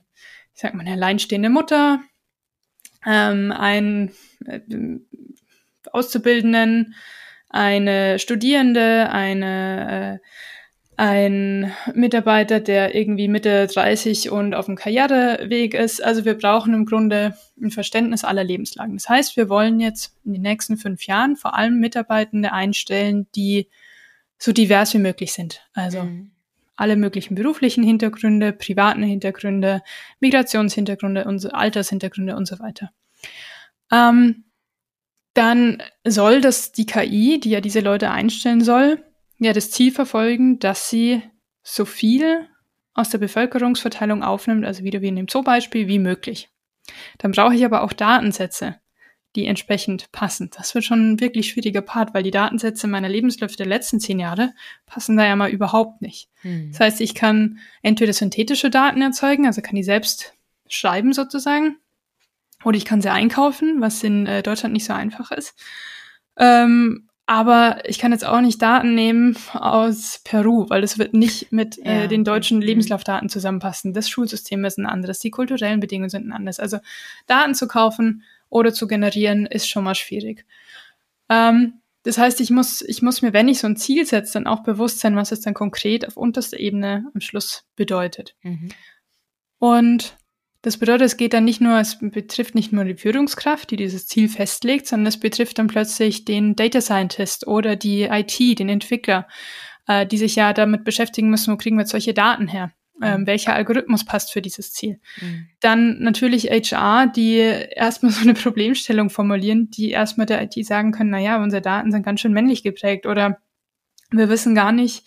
ich 0.55 0.61
sag 0.61 0.75
mal, 0.75 0.83
eine 0.83 0.93
alleinstehende 0.93 1.51
Mutter, 1.51 2.01
ähm, 3.05 3.51
ein 3.51 4.13
äh, 4.47 4.61
Auszubildenden, 5.91 6.95
eine 7.51 8.19
Studierende, 8.19 9.11
eine, 9.11 10.21
äh, 10.23 10.27
ein 10.97 11.73
Mitarbeiter, 11.95 12.61
der 12.61 12.95
irgendwie 12.95 13.27
Mitte 13.27 13.67
30 13.67 14.31
und 14.31 14.55
auf 14.55 14.67
dem 14.67 14.77
Karriereweg 14.77 15.75
ist. 15.75 16.03
Also 16.03 16.25
wir 16.25 16.35
brauchen 16.35 16.75
im 16.75 16.87
Grunde 16.87 17.37
ein 17.61 17.71
Verständnis 17.71 18.23
aller 18.23 18.45
Lebenslagen. 18.45 18.97
Das 18.97 19.09
heißt, 19.09 19.37
wir 19.37 19.49
wollen 19.49 19.81
jetzt 19.81 20.15
in 20.25 20.35
den 20.35 20.43
nächsten 20.43 20.77
fünf 20.77 21.07
Jahren 21.07 21.37
vor 21.37 21.55
allem 21.57 21.81
Mitarbeitende 21.81 22.53
einstellen, 22.53 23.27
die 23.35 23.69
so 24.39 24.53
divers 24.53 24.95
wie 24.95 24.99
möglich 24.99 25.33
sind. 25.33 25.67
Also 25.73 26.05
mhm. 26.05 26.33
alle 26.77 26.97
möglichen 26.97 27.35
beruflichen 27.35 27.83
Hintergründe, 27.83 28.53
privaten 28.53 29.03
Hintergründe, 29.03 29.83
Migrationshintergründe, 30.21 31.25
und 31.25 31.55
Altershintergründe 31.55 32.37
und 32.37 32.47
so 32.47 32.59
weiter. 32.59 32.91
Ähm, 33.91 34.45
dann 35.35 35.83
soll 36.07 36.41
das 36.41 36.73
die 36.73 36.87
KI, 36.87 37.39
die 37.41 37.51
ja 37.51 37.61
diese 37.61 37.81
Leute 37.81 38.11
einstellen 38.11 38.63
soll, 38.63 39.05
ja 39.39 39.53
das 39.53 39.71
Ziel 39.71 39.93
verfolgen, 39.93 40.59
dass 40.59 40.91
sie 40.91 41.23
so 41.63 41.85
viel 41.85 42.47
aus 42.95 43.11
der 43.11 43.19
Bevölkerungsverteilung 43.19 44.23
aufnimmt, 44.23 44.67
also 44.67 44.83
wieder 44.83 45.01
wie 45.01 45.09
in 45.09 45.17
dem 45.17 45.29
Zoo-Beispiel, 45.29 45.89
wie 45.89 45.99
möglich. 45.99 46.49
Dann 47.19 47.33
brauche 47.33 47.55
ich 47.55 47.65
aber 47.65 47.83
auch 47.83 47.93
Datensätze, 47.93 48.81
die 49.37 49.47
entsprechend 49.47 50.11
passen. 50.11 50.51
Das 50.57 50.75
wird 50.75 50.85
schon 50.85 51.13
ein 51.13 51.21
wirklich 51.21 51.49
schwieriger 51.49 51.83
Part, 51.83 52.15
weil 52.15 52.25
die 52.25 52.33
Datensätze 52.33 52.89
meiner 52.89 53.09
Lebensläufe 53.09 53.57
der 53.57 53.67
letzten 53.67 54.01
zehn 54.01 54.19
Jahre 54.19 54.53
passen 54.87 55.17
da 55.17 55.25
ja 55.25 55.37
mal 55.37 55.51
überhaupt 55.51 56.03
nicht. 56.03 56.29
Hm. 56.43 56.71
Das 56.73 56.81
heißt, 56.81 57.01
ich 57.01 57.15
kann 57.15 57.59
entweder 57.83 58.13
synthetische 58.13 58.71
Daten 58.71 59.01
erzeugen, 59.01 59.47
also 59.47 59.63
kann 59.63 59.77
die 59.77 59.85
selbst 59.85 60.35
schreiben 60.69 61.13
sozusagen, 61.13 61.77
oder 62.65 62.77
ich 62.77 62.85
kann 62.85 63.01
sie 63.01 63.11
einkaufen, 63.11 63.81
was 63.81 64.03
in 64.03 64.27
äh, 64.27 64.43
Deutschland 64.43 64.73
nicht 64.73 64.85
so 64.85 64.93
einfach 64.93 65.31
ist. 65.31 65.55
Ähm, 66.37 67.09
aber 67.27 67.83
ich 67.85 68.01
kann 68.01 68.11
jetzt 68.11 68.27
auch 68.27 68.41
nicht 68.41 68.61
Daten 68.61 68.97
nehmen 68.97 69.37
aus 69.53 70.21
Peru, 70.25 70.69
weil 70.69 70.81
das 70.81 70.99
wird 70.99 71.15
nicht 71.15 71.53
mit 71.53 71.79
äh, 71.79 71.83
ja. 71.85 72.03
äh, 72.03 72.09
den 72.09 72.25
deutschen. 72.25 72.61
Lebenslaufdaten 72.61 73.29
zusammenpassen. 73.29 73.93
Das 73.93 74.09
Schulsystem 74.09 74.65
ist 74.65 74.79
ein 74.79 74.87
anderes, 74.87 75.21
die 75.21 75.31
kulturellen 75.31 75.79
Bedingungen 75.79 76.11
sind 76.11 76.27
ein 76.27 76.33
anderes. 76.33 76.59
Also 76.59 76.79
Daten 77.29 77.55
zu 77.55 77.69
kaufen 77.69 78.25
oder 78.49 78.75
zu 78.75 78.89
generieren 78.89 79.47
ist 79.47 79.69
schon 79.69 79.85
mal 79.85 79.95
schwierig. 79.95 80.45
Ähm, 81.29 81.75
das 82.03 82.19
heißt, 82.19 82.41
ich 82.41 82.51
muss, 82.51 82.83
ich 82.83 83.01
muss 83.01 83.23
mir, 83.23 83.33
wenn 83.33 83.47
ich 83.47 83.61
so 83.61 83.69
ein 83.69 83.77
Ziel 83.77 84.07
setze, 84.07 84.33
dann 84.33 84.49
auch 84.49 84.65
bewusst 84.65 84.99
sein, 85.01 85.15
was 85.15 85.31
es 85.31 85.41
dann 85.41 85.55
konkret 85.55 86.09
auf 86.09 86.17
unterster 86.17 86.59
Ebene 86.59 87.11
am 87.15 87.21
Schluss 87.21 87.65
bedeutet. 87.77 88.35
Mhm. 88.43 88.71
Und 89.59 90.17
das 90.63 90.77
bedeutet, 90.77 91.07
es 91.07 91.17
geht 91.17 91.33
dann 91.33 91.45
nicht 91.45 91.61
nur, 91.61 91.79
es 91.79 91.99
betrifft 91.99 92.55
nicht 92.55 92.73
nur 92.73 92.85
die 92.85 92.95
Führungskraft, 92.95 93.71
die 93.71 93.77
dieses 93.77 94.07
Ziel 94.07 94.29
festlegt, 94.29 94.87
sondern 94.87 95.07
es 95.07 95.19
betrifft 95.19 95.59
dann 95.59 95.69
plötzlich 95.69 96.27
den 96.27 96.55
Data 96.55 96.81
Scientist 96.81 97.47
oder 97.47 97.77
die 97.77 98.03
IT, 98.03 98.59
den 98.59 98.69
Entwickler, 98.69 99.27
äh, 99.87 100.07
die 100.07 100.19
sich 100.19 100.37
ja 100.37 100.53
damit 100.53 100.85
beschäftigen 100.85 101.31
müssen, 101.31 101.53
wo 101.53 101.57
kriegen 101.57 101.77
wir 101.77 101.83
jetzt 101.83 101.93
solche 101.93 102.15
Daten 102.15 102.47
her? 102.47 102.73
Ähm, 103.03 103.23
mhm. 103.23 103.27
welcher 103.27 103.55
Algorithmus 103.55 104.05
passt 104.05 104.31
für 104.31 104.43
dieses 104.43 104.75
Ziel. 104.75 105.01
Mhm. 105.23 105.49
Dann 105.61 106.01
natürlich 106.01 106.51
HR, 106.51 107.07
die 107.07 107.39
erstmal 107.39 108.13
so 108.13 108.21
eine 108.21 108.35
Problemstellung 108.35 109.09
formulieren, 109.09 109.71
die 109.71 109.91
erstmal 109.91 110.27
der 110.27 110.43
IT 110.43 110.67
sagen 110.67 110.93
können, 110.93 111.09
naja, 111.09 111.43
unsere 111.43 111.63
Daten 111.63 111.93
sind 111.93 112.03
ganz 112.03 112.21
schön 112.21 112.35
männlich 112.35 112.63
geprägt 112.63 113.07
oder 113.07 113.39
wir 114.11 114.29
wissen 114.29 114.55
gar 114.55 114.73
nicht, 114.73 115.07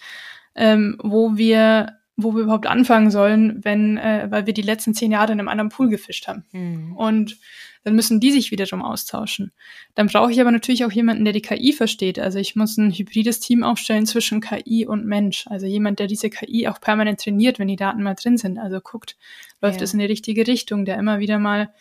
ähm, 0.55 0.97
wo 1.03 1.37
wir 1.37 1.99
wo 2.15 2.33
wir 2.35 2.43
überhaupt 2.43 2.67
anfangen 2.67 3.09
sollen, 3.09 3.63
wenn, 3.63 3.97
äh, 3.97 4.27
weil 4.29 4.45
wir 4.45 4.53
die 4.53 4.61
letzten 4.61 4.93
zehn 4.93 5.11
Jahre 5.11 5.33
in 5.33 5.39
einem 5.39 5.47
anderen 5.47 5.69
Pool 5.69 5.89
gefischt 5.89 6.27
haben. 6.27 6.45
Mhm. 6.51 6.95
Und 6.95 7.37
dann 7.83 7.95
müssen 7.95 8.19
die 8.19 8.31
sich 8.31 8.51
wiederum 8.51 8.81
austauschen. 8.81 9.51
Dann 9.95 10.07
brauche 10.07 10.31
ich 10.31 10.39
aber 10.39 10.51
natürlich 10.51 10.85
auch 10.85 10.91
jemanden, 10.91 11.25
der 11.25 11.33
die 11.33 11.41
KI 11.41 11.73
versteht. 11.73 12.19
Also 12.19 12.39
ich 12.39 12.55
muss 12.55 12.77
ein 12.77 12.91
hybrides 12.91 13.39
Team 13.39 13.63
aufstellen 13.63 14.05
zwischen 14.05 14.41
KI 14.41 14.85
und 14.85 15.05
Mensch. 15.05 15.47
Also 15.47 15.65
jemand, 15.65 15.99
der 15.99 16.07
diese 16.07 16.29
KI 16.29 16.67
auch 16.67 16.79
permanent 16.79 17.19
trainiert, 17.19 17.59
wenn 17.59 17.67
die 17.67 17.75
Daten 17.75 18.03
mal 18.03 18.15
drin 18.15 18.37
sind. 18.37 18.57
Also 18.57 18.79
guckt, 18.79 19.17
läuft 19.61 19.81
es 19.81 19.91
ja. 19.91 19.95
in 19.95 19.99
die 19.99 20.05
richtige 20.05 20.47
Richtung, 20.47 20.85
der 20.85 20.97
immer 20.97 21.19
wieder 21.19 21.39
mal 21.39 21.73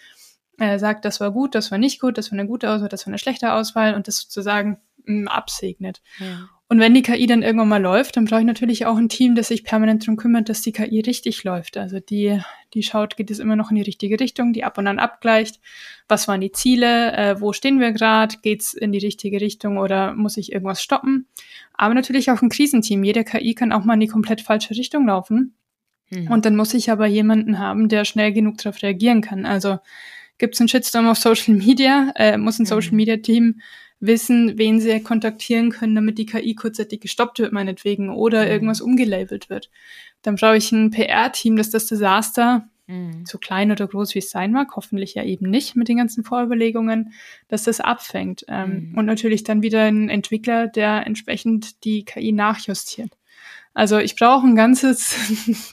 äh, 0.59 0.79
sagt, 0.79 1.05
das 1.05 1.21
war 1.21 1.31
gut, 1.31 1.55
das 1.55 1.71
war 1.71 1.79
nicht 1.79 2.01
gut, 2.01 2.19
das 2.19 2.33
war 2.33 2.39
eine 2.39 2.49
gute 2.49 2.71
Auswahl, 2.71 2.89
das 2.89 3.07
war 3.07 3.11
eine 3.11 3.19
schlechte 3.19 3.53
Auswahl 3.53 3.95
und 3.95 4.09
das 4.09 4.19
sozusagen 4.19 4.79
mh, 5.05 5.23
mm, 5.23 5.29
absegnet. 5.29 6.03
Ja. 6.19 6.49
Und 6.73 6.79
wenn 6.79 6.95
die 6.95 7.03
KI 7.03 7.27
dann 7.27 7.43
irgendwann 7.43 7.69
mal 7.69 7.83
läuft, 7.83 8.17
dann 8.17 8.25
brauche 8.25 8.41
ich 8.41 8.47
natürlich 8.47 8.87
auch 8.87 8.97
ein 8.97 9.11
Team, 9.11 9.35
das 9.35 9.49
sich 9.49 9.63
permanent 9.63 10.05
darum 10.05 10.17
kümmert, 10.17 10.49
dass 10.49 10.63
die 10.63 10.73
KI 10.73 11.01
richtig 11.01 11.45
läuft. 11.45 11.77
Also 11.77 12.01
die, 12.01 12.41
die 12.73 12.83
schaut, 12.83 13.19
geht 13.19 13.31
es 13.31 13.41
immer 13.41 13.57
noch 13.57 13.69
in 13.69 13.77
die 13.77 13.83
richtige 13.83 14.19
Richtung, 14.19 14.55
die 14.55 14.65
ab 14.65 14.79
und 14.79 14.87
an 14.87 14.99
abgleicht. 14.99 15.61
Was 16.09 16.29
waren 16.29 16.41
die 16.41 16.51
Ziele? 16.51 17.13
Äh, 17.13 17.41
wo 17.43 17.53
stehen 17.53 17.79
wir 17.79 17.93
gerade? 17.93 18.37
Geht 18.41 18.63
es 18.63 18.73
in 18.73 18.91
die 18.91 19.01
richtige 19.01 19.39
Richtung 19.43 19.77
oder 19.77 20.15
muss 20.15 20.39
ich 20.39 20.51
irgendwas 20.51 20.83
stoppen? 20.83 21.27
Aber 21.75 21.93
natürlich 21.93 22.31
auch 22.31 22.41
ein 22.41 22.49
Krisenteam. 22.49 23.05
Jede 23.05 23.25
KI 23.25 23.55
kann 23.55 23.71
auch 23.71 23.85
mal 23.85 23.93
in 23.93 24.01
die 24.01 24.09
komplett 24.09 24.41
falsche 24.41 24.75
Richtung 24.75 25.07
laufen. 25.07 25.55
Mhm. 26.09 26.29
Und 26.29 26.47
dann 26.47 26.57
muss 26.57 26.73
ich 26.73 26.91
aber 26.91 27.05
jemanden 27.07 27.59
haben, 27.59 27.91
der 27.91 28.07
schnell 28.07 28.33
genug 28.33 28.57
darauf 28.57 28.83
reagieren 28.83 29.21
kann. 29.21 29.45
Also 29.45 29.77
gibt 30.39 30.55
es 30.55 30.61
einen 30.63 30.69
Shitstorm 30.69 31.07
auf 31.07 31.19
Social 31.19 31.55
Media, 31.55 32.15
äh, 32.17 32.39
muss 32.39 32.59
ein 32.59 32.63
mhm. 32.63 32.69
Social 32.69 32.95
Media 32.95 33.19
Team 33.19 33.61
wissen, 34.03 34.59
wen 34.59 34.81
sie 34.81 35.01
kontaktieren 35.01 35.71
können, 35.71 35.95
damit 35.95 36.19
die 36.19 36.27
KI 36.27 36.55
kurzzeitig 36.55 37.01
gestoppt 37.01 37.39
wird, 37.39 37.53
meinetwegen, 37.53 38.11
oder 38.11 38.45
mhm. 38.45 38.51
irgendwas 38.51 38.81
umgelabelt 38.81 39.49
wird. 39.49 39.71
Dann 40.23 40.35
brauche 40.35 40.57
ich 40.57 40.71
ein 40.73 40.91
PR-Team, 40.91 41.57
das 41.57 41.71
das 41.71 41.87
Desaster, 41.87 42.69
mhm. 42.89 43.25
so 43.25 43.39
klein 43.39 43.71
oder 43.71 43.87
groß 43.87 44.15
wie 44.15 44.19
es 44.19 44.31
sein 44.31 44.53
mag, 44.53 44.75
hoffentlich 44.75 45.15
ja 45.15 45.23
eben 45.23 45.49
nicht 45.49 45.77
mit 45.77 45.89
den 45.89 45.97
ganzen 45.97 46.25
Vorüberlegungen, 46.25 47.13
dass 47.49 47.63
das 47.63 47.81
abfängt. 47.81 48.45
Ähm, 48.49 48.91
mhm. 48.91 48.99
Und 48.99 49.07
natürlich 49.07 49.45
dann 49.45 49.63
wieder 49.63 49.85
ein 49.85 50.09
Entwickler, 50.09 50.67
der 50.67 51.07
entsprechend 51.07 51.85
die 51.85 52.05
KI 52.05 52.33
nachjustiert. 52.33 53.13
Also 53.75 53.99
ich 53.99 54.17
brauche 54.17 54.47
ein 54.47 54.55
ganzes 54.55 55.17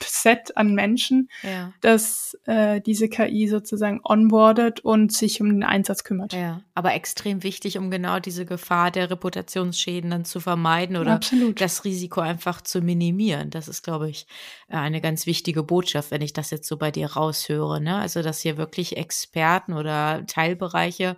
Set 0.06 0.56
an 0.56 0.74
Menschen, 0.74 1.28
ja. 1.42 1.72
das 1.82 2.36
äh, 2.46 2.80
diese 2.80 3.08
KI 3.08 3.46
sozusagen 3.46 4.00
onboardet 4.02 4.80
und 4.80 5.12
sich 5.12 5.40
um 5.40 5.48
den 5.48 5.62
Einsatz 5.62 6.02
kümmert. 6.02 6.32
Ja, 6.32 6.62
aber 6.74 6.94
extrem 6.94 7.42
wichtig, 7.42 7.76
um 7.76 7.90
genau 7.90 8.18
diese 8.18 8.46
Gefahr 8.46 8.90
der 8.90 9.10
Reputationsschäden 9.10 10.10
dann 10.10 10.24
zu 10.24 10.40
vermeiden 10.40 10.96
oder 10.96 11.12
Absolut. 11.12 11.60
das 11.60 11.84
Risiko 11.84 12.20
einfach 12.20 12.62
zu 12.62 12.80
minimieren. 12.80 13.50
Das 13.50 13.68
ist, 13.68 13.82
glaube 13.82 14.08
ich, 14.08 14.26
eine 14.68 15.02
ganz 15.02 15.26
wichtige 15.26 15.62
Botschaft, 15.62 16.10
wenn 16.10 16.22
ich 16.22 16.32
das 16.32 16.50
jetzt 16.50 16.68
so 16.68 16.78
bei 16.78 16.90
dir 16.90 17.12
raushöre. 17.12 17.82
Ne? 17.82 17.96
Also, 17.96 18.22
dass 18.22 18.40
hier 18.40 18.56
wirklich 18.56 18.96
Experten 18.96 19.74
oder 19.74 20.24
Teilbereiche 20.26 21.16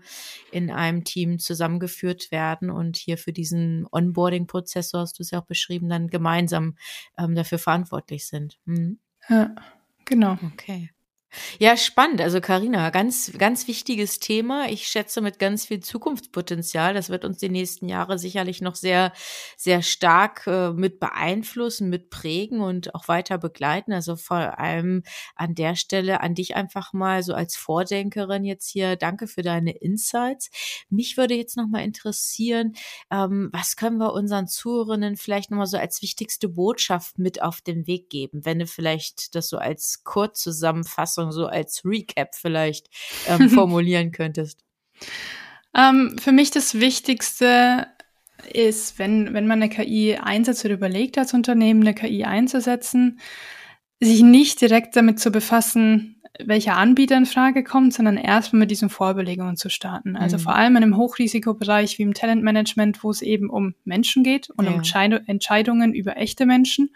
in 0.51 0.71
einem 0.71 1.05
Team 1.05 1.39
zusammengeführt 1.39 2.33
werden 2.33 2.71
und 2.71 2.97
hier 2.97 3.19
für 3.19 3.33
diesen 3.33 3.87
Onboarding-Prozess, 3.93 4.91
so 4.91 4.99
hast 4.99 5.19
du 5.19 5.23
es 5.23 5.31
ja 5.31 5.41
auch 5.41 5.47
beschrieben, 5.47 5.89
dann 5.89 6.09
gemeinsam 6.09 6.72
ähm, 7.19 7.35
dafür 7.35 7.59
verantwortlich 7.59 8.27
sind. 8.27 8.59
Hm? 8.67 8.99
Ja, 9.29 9.55
genau. 10.05 10.39
Okay. 10.53 10.91
Ja, 11.59 11.77
spannend. 11.77 12.21
Also 12.21 12.41
Karina, 12.41 12.91
ganz, 12.91 13.33
ganz 13.39 13.67
wichtiges 13.67 14.19
Thema. 14.19 14.69
Ich 14.69 14.87
schätze 14.89 15.21
mit 15.23 15.39
ganz 15.39 15.67
viel 15.67 15.81
Zukunftspotenzial. 15.81 16.93
Das 16.95 17.09
wird 17.09 17.25
uns 17.25 17.39
die 17.39 17.49
nächsten 17.49 17.89
Jahre 17.89 18.19
sicherlich 18.19 18.61
noch 18.61 18.75
sehr, 18.75 19.13
sehr 19.57 19.83
stark 19.83 20.47
äh, 20.47 20.71
mit 20.73 21.01
beeinflussen, 21.01 21.89
mit 21.89 22.11
prägen 22.11 22.61
und 22.61 22.95
auch 22.95 23.09
weiter 23.09 23.39
begleiten. 23.39 23.93
Also 23.93 24.17
vor 24.17 24.59
allem 24.59 25.03
an 25.35 25.55
der 25.55 25.75
Stelle 25.77 26.21
an 26.21 26.35
dich 26.35 26.55
einfach 26.55 26.93
mal 26.93 27.23
so 27.23 27.35
als 27.35 27.57
Vordenkerin 27.57 28.45
jetzt 28.45 28.69
hier. 28.69 28.97
Danke 28.97 29.27
für 29.27 29.43
deine 29.43 29.73
Insights. 29.73 30.51
Mich 30.91 31.17
würde 31.17 31.35
jetzt 31.35 31.57
noch 31.57 31.67
mal 31.69 31.83
interessieren, 31.83 32.75
ähm, 33.11 33.49
was 33.53 33.77
können 33.77 33.99
wir 33.99 34.13
unseren 34.13 34.49
Zuhörerinnen 34.49 35.17
vielleicht 35.17 35.51
noch 35.51 35.59
mal 35.59 35.67
so 35.67 35.79
als 35.79 36.03
wichtigste 36.03 36.49
Botschaft 36.49 37.19
mit 37.19 37.43
auf 37.43 37.61
den 37.61 37.87
Weg 37.87 38.11
geben, 38.11 38.45
wenn 38.45 38.59
du 38.59 38.67
vielleicht 38.67 39.35
das 39.35 39.49
so 39.49 39.59
als 39.59 40.03
Kurzzusammenfassung 40.05 41.22
Zusammenfassung, 41.23 41.33
so 41.33 41.47
als 41.47 41.85
Recap 41.85 42.35
vielleicht 42.35 42.89
ähm, 43.29 43.49
formulieren 43.51 44.13
könntest? 44.13 44.61
Ähm, 45.77 46.17
für 46.19 46.33
mich 46.33 46.51
das 46.51 46.81
Wichtigste 46.81 47.87
ist, 48.53 48.99
wenn, 48.99 49.35
wenn 49.35 49.47
man 49.47 49.63
eine 49.63 49.71
KI 49.71 50.17
einsetzt 50.17 50.65
oder 50.65 50.75
überlegt 50.75 51.17
als 51.17 51.33
Unternehmen, 51.33 51.83
eine 51.83 51.95
KI 51.95 52.25
einzusetzen, 52.25 53.21
sich 54.01 54.23
nicht 54.23 54.61
direkt 54.61 54.97
damit 54.97 55.21
zu 55.21 55.31
befassen, 55.31 56.21
welcher 56.45 56.77
Anbieter 56.77 57.17
in 57.17 57.27
Frage 57.27 57.63
kommt, 57.63 57.93
sondern 57.93 58.17
erstmal 58.17 58.61
mit 58.61 58.71
diesen 58.71 58.89
Vorbelegungen 58.89 59.57
zu 59.57 59.69
starten. 59.69 60.17
Also 60.17 60.39
mhm. 60.39 60.41
vor 60.41 60.57
allem 60.57 60.77
in 60.77 60.83
einem 60.83 60.97
Hochrisikobereich 60.97 61.99
wie 61.99 62.03
im 62.03 62.15
Talentmanagement, 62.15 63.05
wo 63.05 63.11
es 63.11 63.23
eben 63.23 63.49
um 63.49 63.75
Menschen 63.85 64.25
geht 64.25 64.51
und 64.51 64.65
ja. 64.65 64.73
um 64.73 64.83
Entscheidungen 65.27 65.95
über 65.95 66.17
echte 66.17 66.47
Menschen. 66.47 66.91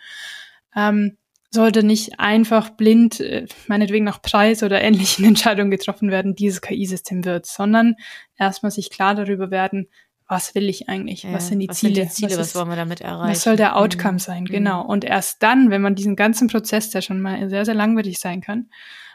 Ähm, 0.75 1.17
sollte 1.57 1.83
nicht 1.83 2.21
einfach 2.21 2.71
blind, 2.71 3.19
äh, 3.19 3.47
meinetwegen 3.67 4.05
nach 4.05 4.23
Preis 4.23 4.63
oder 4.63 4.81
ähnlichen 4.81 5.25
Entscheidungen 5.25 5.73
getroffen 5.73 6.13
werden, 6.13 6.37
dieses 6.37 6.61
KI-System 6.61 7.25
wird, 7.25 7.47
sondern 7.47 7.97
erstmal 8.39 8.71
sich 8.71 8.91
klar 8.91 9.17
darüber 9.17 9.51
werden, 9.51 9.89
was 10.29 10.55
will 10.55 10.69
ich 10.69 10.89
eigentlich? 10.89 11.25
Ja, 11.25 11.33
was 11.33 11.49
sind 11.49 11.61
die 11.61 11.69
was 11.69 11.79
Ziele? 11.79 11.95
Sind 11.95 12.05
die 12.05 12.11
Ziele? 12.11 12.31
Was, 12.33 12.39
was 12.39 12.47
ist, 12.49 12.55
wollen 12.57 12.69
wir 12.69 12.77
damit 12.77 13.01
erreichen? 13.01 13.31
Was 13.31 13.43
soll 13.43 13.57
der 13.57 13.77
Outcome 13.77 14.15
mhm. 14.15 14.19
sein? 14.19 14.45
Genau. 14.45 14.85
Und 14.85 15.05
erst 15.05 15.43
dann, 15.43 15.71
wenn 15.71 15.83
man 15.83 15.95
diesen 15.95 16.17
ganzen 16.17 16.49
Prozess, 16.49 16.91
der 16.91 17.01
schon 17.01 17.21
mal 17.21 17.49
sehr, 17.49 17.65
sehr 17.65 17.75
langwierig 17.75 18.19
sein 18.19 18.41
kann, 18.41 18.69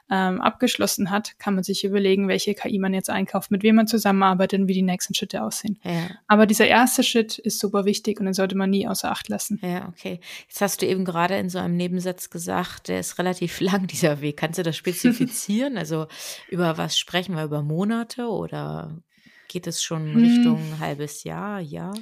ähm, 0.10 0.42
abgeschlossen 0.42 1.10
hat, 1.10 1.38
kann 1.40 1.56
man 1.56 1.64
sich 1.64 1.84
überlegen, 1.84 2.28
welche 2.28 2.54
KI 2.54 2.80
man 2.80 2.94
jetzt 2.94 3.10
einkauft, 3.10 3.52
mit 3.52 3.64
wem 3.64 3.76
man 3.76 3.88
zusammenarbeitet 3.88 4.62
und 4.62 4.68
wie 4.68 4.74
die 4.74 4.82
nächsten 4.82 5.14
Schritte 5.14 5.44
aussehen. 5.44 5.80
Ja. 5.84 6.10
Aber 6.28 6.46
dieser 6.46 6.68
erste 6.68 7.04
Schritt 7.04 7.38
ist 7.38 7.60
super 7.60 7.86
wichtig 7.86 8.20
und 8.20 8.26
den 8.26 8.34
sollte 8.34 8.56
man 8.56 8.70
nie 8.70 8.88
außer 8.88 9.12
Acht 9.12 9.30
lassen. 9.30 9.60
Ja, 9.62 9.88
okay. 9.90 10.20
Jetzt 10.48 10.62
hast 10.62 10.82
du 10.82 10.86
eben 10.86 11.06
gerade 11.06 11.38
in 11.38 11.50
so 11.50 11.60
einem 11.60 11.78
Nebensatz 11.78 12.30
gesagt, 12.30 12.88
der 12.88 13.00
ist 13.00 13.20
relativ 13.20 13.60
lang, 13.62 13.88
dieser 13.88 14.22
Weg. 14.22 14.38
Kannst 14.38 14.60
du 14.60 14.64
das 14.64 14.76
spezifizieren? 14.76 15.78
also 15.78 16.08
über 16.50 16.78
was 16.78 16.98
sprechen 16.98 17.36
wir? 17.36 17.44
Über 17.44 17.62
Monate 17.62 18.28
oder 18.28 19.02
geht 19.48 19.68
es 19.68 19.84
schon 19.84 20.16
Richtung 20.16 20.58
hm. 20.58 20.80
halbes 20.80 21.24
Jahr, 21.24 21.60
Jahr? 21.60 21.94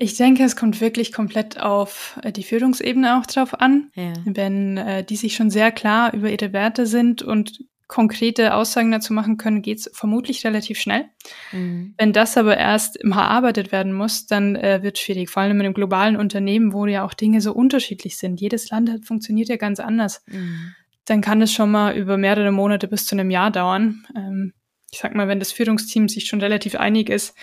Ich 0.00 0.16
denke, 0.16 0.44
es 0.44 0.54
kommt 0.54 0.80
wirklich 0.80 1.12
komplett 1.12 1.60
auf 1.60 2.18
äh, 2.22 2.30
die 2.30 2.44
Führungsebene 2.44 3.18
auch 3.18 3.26
drauf 3.26 3.60
an. 3.60 3.90
Ja. 3.94 4.12
Wenn 4.24 4.76
äh, 4.76 5.04
die 5.04 5.16
sich 5.16 5.34
schon 5.34 5.50
sehr 5.50 5.72
klar 5.72 6.14
über 6.14 6.30
ihre 6.30 6.52
Werte 6.52 6.86
sind 6.86 7.20
und 7.20 7.64
konkrete 7.88 8.54
Aussagen 8.54 8.92
dazu 8.92 9.12
machen 9.12 9.38
können, 9.38 9.60
geht 9.60 9.78
es 9.78 9.90
vermutlich 9.92 10.44
relativ 10.44 10.78
schnell. 10.78 11.06
Mhm. 11.52 11.94
Wenn 11.98 12.12
das 12.12 12.36
aber 12.36 12.56
erst 12.56 12.96
immer 12.96 13.16
erarbeitet 13.16 13.72
werden 13.72 13.92
muss, 13.92 14.26
dann 14.26 14.54
äh, 14.54 14.82
wird 14.82 14.98
schwierig. 14.98 15.30
Vor 15.30 15.42
allem 15.42 15.58
in 15.58 15.66
einem 15.66 15.74
globalen 15.74 16.16
Unternehmen, 16.16 16.72
wo 16.72 16.86
ja 16.86 17.04
auch 17.04 17.14
Dinge 17.14 17.40
so 17.40 17.52
unterschiedlich 17.52 18.18
sind. 18.18 18.40
Jedes 18.40 18.70
Land 18.70 18.90
hat, 18.90 19.04
funktioniert 19.04 19.48
ja 19.48 19.56
ganz 19.56 19.80
anders. 19.80 20.22
Mhm. 20.26 20.74
Dann 21.06 21.22
kann 21.22 21.42
es 21.42 21.52
schon 21.52 21.72
mal 21.72 21.96
über 21.96 22.18
mehrere 22.18 22.52
Monate 22.52 22.86
bis 22.86 23.04
zu 23.04 23.16
einem 23.16 23.30
Jahr 23.30 23.50
dauern. 23.50 24.06
Ähm, 24.14 24.52
ich 24.92 25.00
sag 25.00 25.14
mal, 25.14 25.26
wenn 25.26 25.38
das 25.40 25.52
Führungsteam 25.52 26.08
sich 26.08 26.26
schon 26.26 26.40
relativ 26.40 26.74
einig 26.76 27.10
ist, 27.10 27.34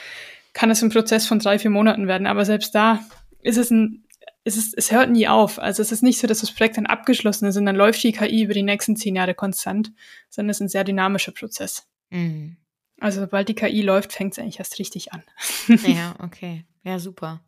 kann 0.56 0.72
es 0.72 0.82
ein 0.82 0.90
Prozess 0.90 1.28
von 1.28 1.38
drei, 1.38 1.60
vier 1.60 1.70
Monaten 1.70 2.08
werden. 2.08 2.26
Aber 2.26 2.46
selbst 2.46 2.74
da 2.74 3.02
ist 3.42 3.58
es 3.58 3.70
ein, 3.70 4.06
ist 4.46 4.58
es, 4.58 4.74
es 4.74 4.92
hört 4.92 5.12
nie 5.12 5.28
auf. 5.28 5.60
Also 5.60 5.84
es 5.84 5.92
ist 5.92 6.02
nicht 6.02 6.18
so, 6.18 6.28
dass 6.28 6.40
das 6.40 6.52
Projekt 6.52 6.78
dann 6.78 6.86
abgeschlossen 6.88 7.46
ist 7.46 7.58
und 7.58 7.66
dann 7.66 7.76
läuft 7.76 8.02
die 8.02 8.14
KI 8.14 8.44
über 8.44 8.54
die 8.54 8.64
nächsten 8.64 8.96
zehn 8.96 9.16
Jahre 9.16 9.36
konstant, 9.36 9.92
sondern 10.30 10.52
es 10.52 10.58
ist 10.58 10.62
ein 10.62 10.70
sehr 10.70 10.86
dynamischer 10.86 11.34
Prozess. 11.34 11.88
Mhm. 12.10 12.56
Also 13.02 13.20
sobald 13.20 13.50
die 13.50 13.54
KI 13.56 13.82
läuft, 13.82 14.14
fängt 14.14 14.32
es 14.32 14.40
eigentlich 14.40 14.60
erst 14.60 14.80
richtig 14.80 15.12
an. 15.12 15.24
Ja, 15.68 16.16
okay. 16.24 16.64
Ja, 16.86 17.00
super. 17.00 17.42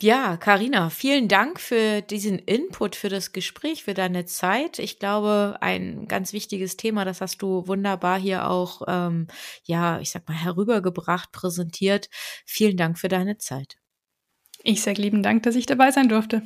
Ja, 0.00 0.36
Karina, 0.38 0.90
vielen 0.90 1.28
Dank 1.28 1.60
für 1.60 2.00
diesen 2.02 2.38
Input, 2.38 2.96
für 2.96 3.10
das 3.10 3.32
Gespräch, 3.32 3.84
für 3.84 3.94
deine 3.94 4.24
Zeit. 4.26 4.78
Ich 4.78 4.98
glaube, 4.98 5.58
ein 5.60 6.08
ganz 6.08 6.32
wichtiges 6.32 6.76
Thema, 6.78 7.04
das 7.04 7.20
hast 7.20 7.42
du 7.42 7.66
wunderbar 7.68 8.18
hier 8.18 8.48
auch, 8.50 8.82
ähm, 8.88 9.26
ja, 9.64 10.00
ich 10.00 10.10
sag 10.10 10.26
mal, 10.28 10.34
herübergebracht, 10.36 11.32
präsentiert. 11.32 12.08
Vielen 12.46 12.78
Dank 12.78 12.98
für 12.98 13.08
deine 13.08 13.38
Zeit. 13.38 13.76
Ich 14.68 14.82
sage 14.82 15.00
lieben 15.00 15.22
Dank, 15.22 15.44
dass 15.44 15.54
ich 15.54 15.66
dabei 15.66 15.92
sein 15.92 16.08
durfte. 16.08 16.42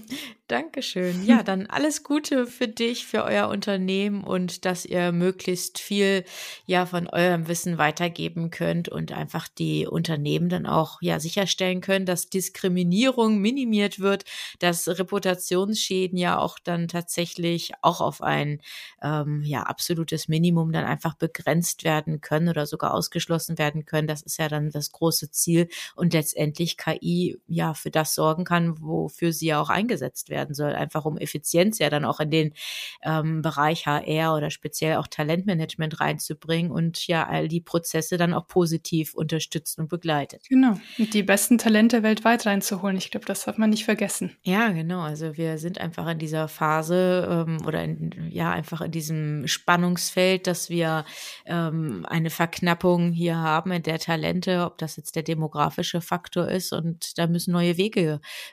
Dankeschön. 0.47 1.25
Ja, 1.25 1.43
dann 1.45 1.67
alles 1.69 2.03
Gute 2.03 2.47
für 2.47 2.69
dich, 2.69 3.07
für 3.07 3.25
euer 3.25 3.49
Unternehmen 3.49 4.25
und 4.25 4.67
dass 4.67 4.85
ihr 4.85 5.11
möglichst 5.11 5.79
viel 5.79 6.25
ja 6.67 6.85
von 6.85 7.07
eurem 7.07 7.49
Wissen 7.49 7.79
weitergeben 7.79 8.51
könnt 8.51 8.91
und 8.91 9.13
einfach 9.13 9.49
die 9.49 9.87
Unternehmen 9.87 10.51
dann 10.51 10.67
auch 10.67 11.01
ja 11.01 11.19
sicherstellen 11.19 11.81
können, 11.81 12.05
dass 12.05 12.29
Diskriminierung 12.29 13.39
minimiert 13.39 14.01
wird, 14.01 14.25
dass 14.59 14.87
Reputationsschäden 14.87 16.19
ja 16.19 16.39
auch 16.39 16.59
dann 16.59 16.89
tatsächlich 16.89 17.73
auch 17.81 18.03
auf 18.03 18.21
ein 18.21 18.61
ähm, 19.03 19.43
ja 19.45 19.63
absolutes 19.63 20.29
Minimum 20.29 20.73
dann 20.73 20.85
einfach 20.85 21.15
begrenzt 21.15 21.85
werden 21.85 22.21
können 22.21 22.51
oder 22.51 22.67
sogar 22.67 22.93
ausgeschlossen 22.93 23.57
werden 23.57 23.87
können. 23.87 24.09
Das 24.09 24.21
ist 24.21 24.39
ja 24.39 24.49
dann 24.49 24.71
das 24.71 24.93
große 24.93 25.31
Ziel 25.31 25.69
und 25.95 26.13
letztendlich 26.13 26.77
KI 26.77 27.39
ja 27.47 27.73
für 27.73 27.91
das 27.91 28.10
sorgen 28.15 28.45
kann, 28.45 28.81
wofür 28.81 29.33
sie 29.33 29.47
ja 29.47 29.61
auch 29.61 29.71
eingesetzt 29.71 30.29
werden 30.29 30.41
werden 30.41 30.55
soll, 30.55 30.75
einfach 30.75 31.05
um 31.05 31.19
Effizienz 31.19 31.79
ja 31.79 31.91
dann 31.91 32.05
auch 32.05 32.21
in 32.21 32.31
den 32.31 32.55
ähm, 33.03 33.43
Bereich 33.43 33.87
HR 33.87 34.35
oder 34.37 34.51
speziell 34.51 34.97
auch 34.97 35.07
Talentmanagement 35.07 36.01
reinzubringen 36.01 36.73
und 36.73 37.07
ja 37.07 37.27
all 37.27 37.49
die 37.49 37.61
Prozesse 37.61 38.17
dann 38.17 38.33
auch 38.33 38.47
positiv 38.47 39.15
unterstützt 39.15 39.79
und 39.79 39.89
begleitet. 39.89 40.43
Genau, 40.49 40.75
und 40.99 41.15
die 41.15 41.23
besten 41.23 41.59
Talente 41.59 42.03
weltweit 42.03 42.47
reinzuholen. 42.47 42.97
Ich 42.97 43.11
glaube, 43.11 43.27
das 43.27 43.45
darf 43.45 43.59
man 43.59 43.71
nicht 43.71 43.85
vergessen. 43.85 44.37
Ja, 44.43 44.71
genau. 44.71 45.01
Also 45.01 45.37
wir 45.37 45.59
sind 45.59 45.81
einfach 45.81 46.09
in 46.09 46.19
dieser 46.19 46.49
Phase 46.49 47.29
ähm, 47.31 47.59
oder 47.67 47.85
in, 47.85 48.29
ja 48.31 48.51
einfach 48.51 48.81
in 48.81 48.91
diesem 48.91 49.47
Spannungsfeld, 49.47 50.47
dass 50.47 50.71
wir 50.71 51.05
ähm, 51.47 52.07
eine 52.09 52.31
Verknappung 52.31 53.13
hier 53.13 53.37
haben 53.37 53.73
in 53.73 53.83
der 53.83 53.99
Talente, 53.99 54.65
ob 54.65 54.79
das 54.79 54.97
jetzt 54.97 55.17
der 55.17 55.23
demografische 55.23 56.01
Faktor 56.01 56.49
ist 56.49 56.73
und 56.73 57.19
da 57.19 57.27
müssen 57.27 57.53
neue 57.53 57.77
Wege 57.77 58.00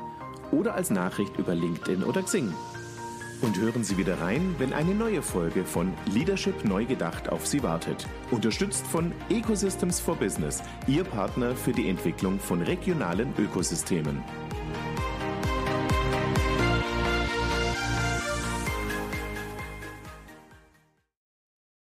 oder 0.51 0.73
als 0.73 0.89
Nachricht 0.89 1.38
über 1.38 1.53
LinkedIn 1.53 2.03
oder 2.03 2.23
Xing. 2.23 2.51
Und 3.39 3.60
hören 3.60 3.84
Sie 3.84 3.97
wieder 3.97 4.19
rein, 4.19 4.56
wenn 4.58 4.73
eine 4.73 4.95
neue 4.95 5.21
Folge 5.21 5.63
von 5.63 5.93
Leadership 6.12 6.65
neu 6.65 6.86
gedacht 6.86 7.30
auf 7.30 7.45
Sie 7.45 7.62
wartet. 7.62 8.08
Unterstützt 8.32 8.86
von 8.88 9.12
Ecosystems 9.30 10.00
for 10.00 10.15
Business, 10.15 10.63
Ihr 10.88 11.04
Partner 11.04 11.56
für 11.56 11.71
die 11.71 11.88
Entwicklung 11.88 12.39
von 12.39 12.63
regionalen 12.63 13.34
Ökosystemen. 13.38 14.23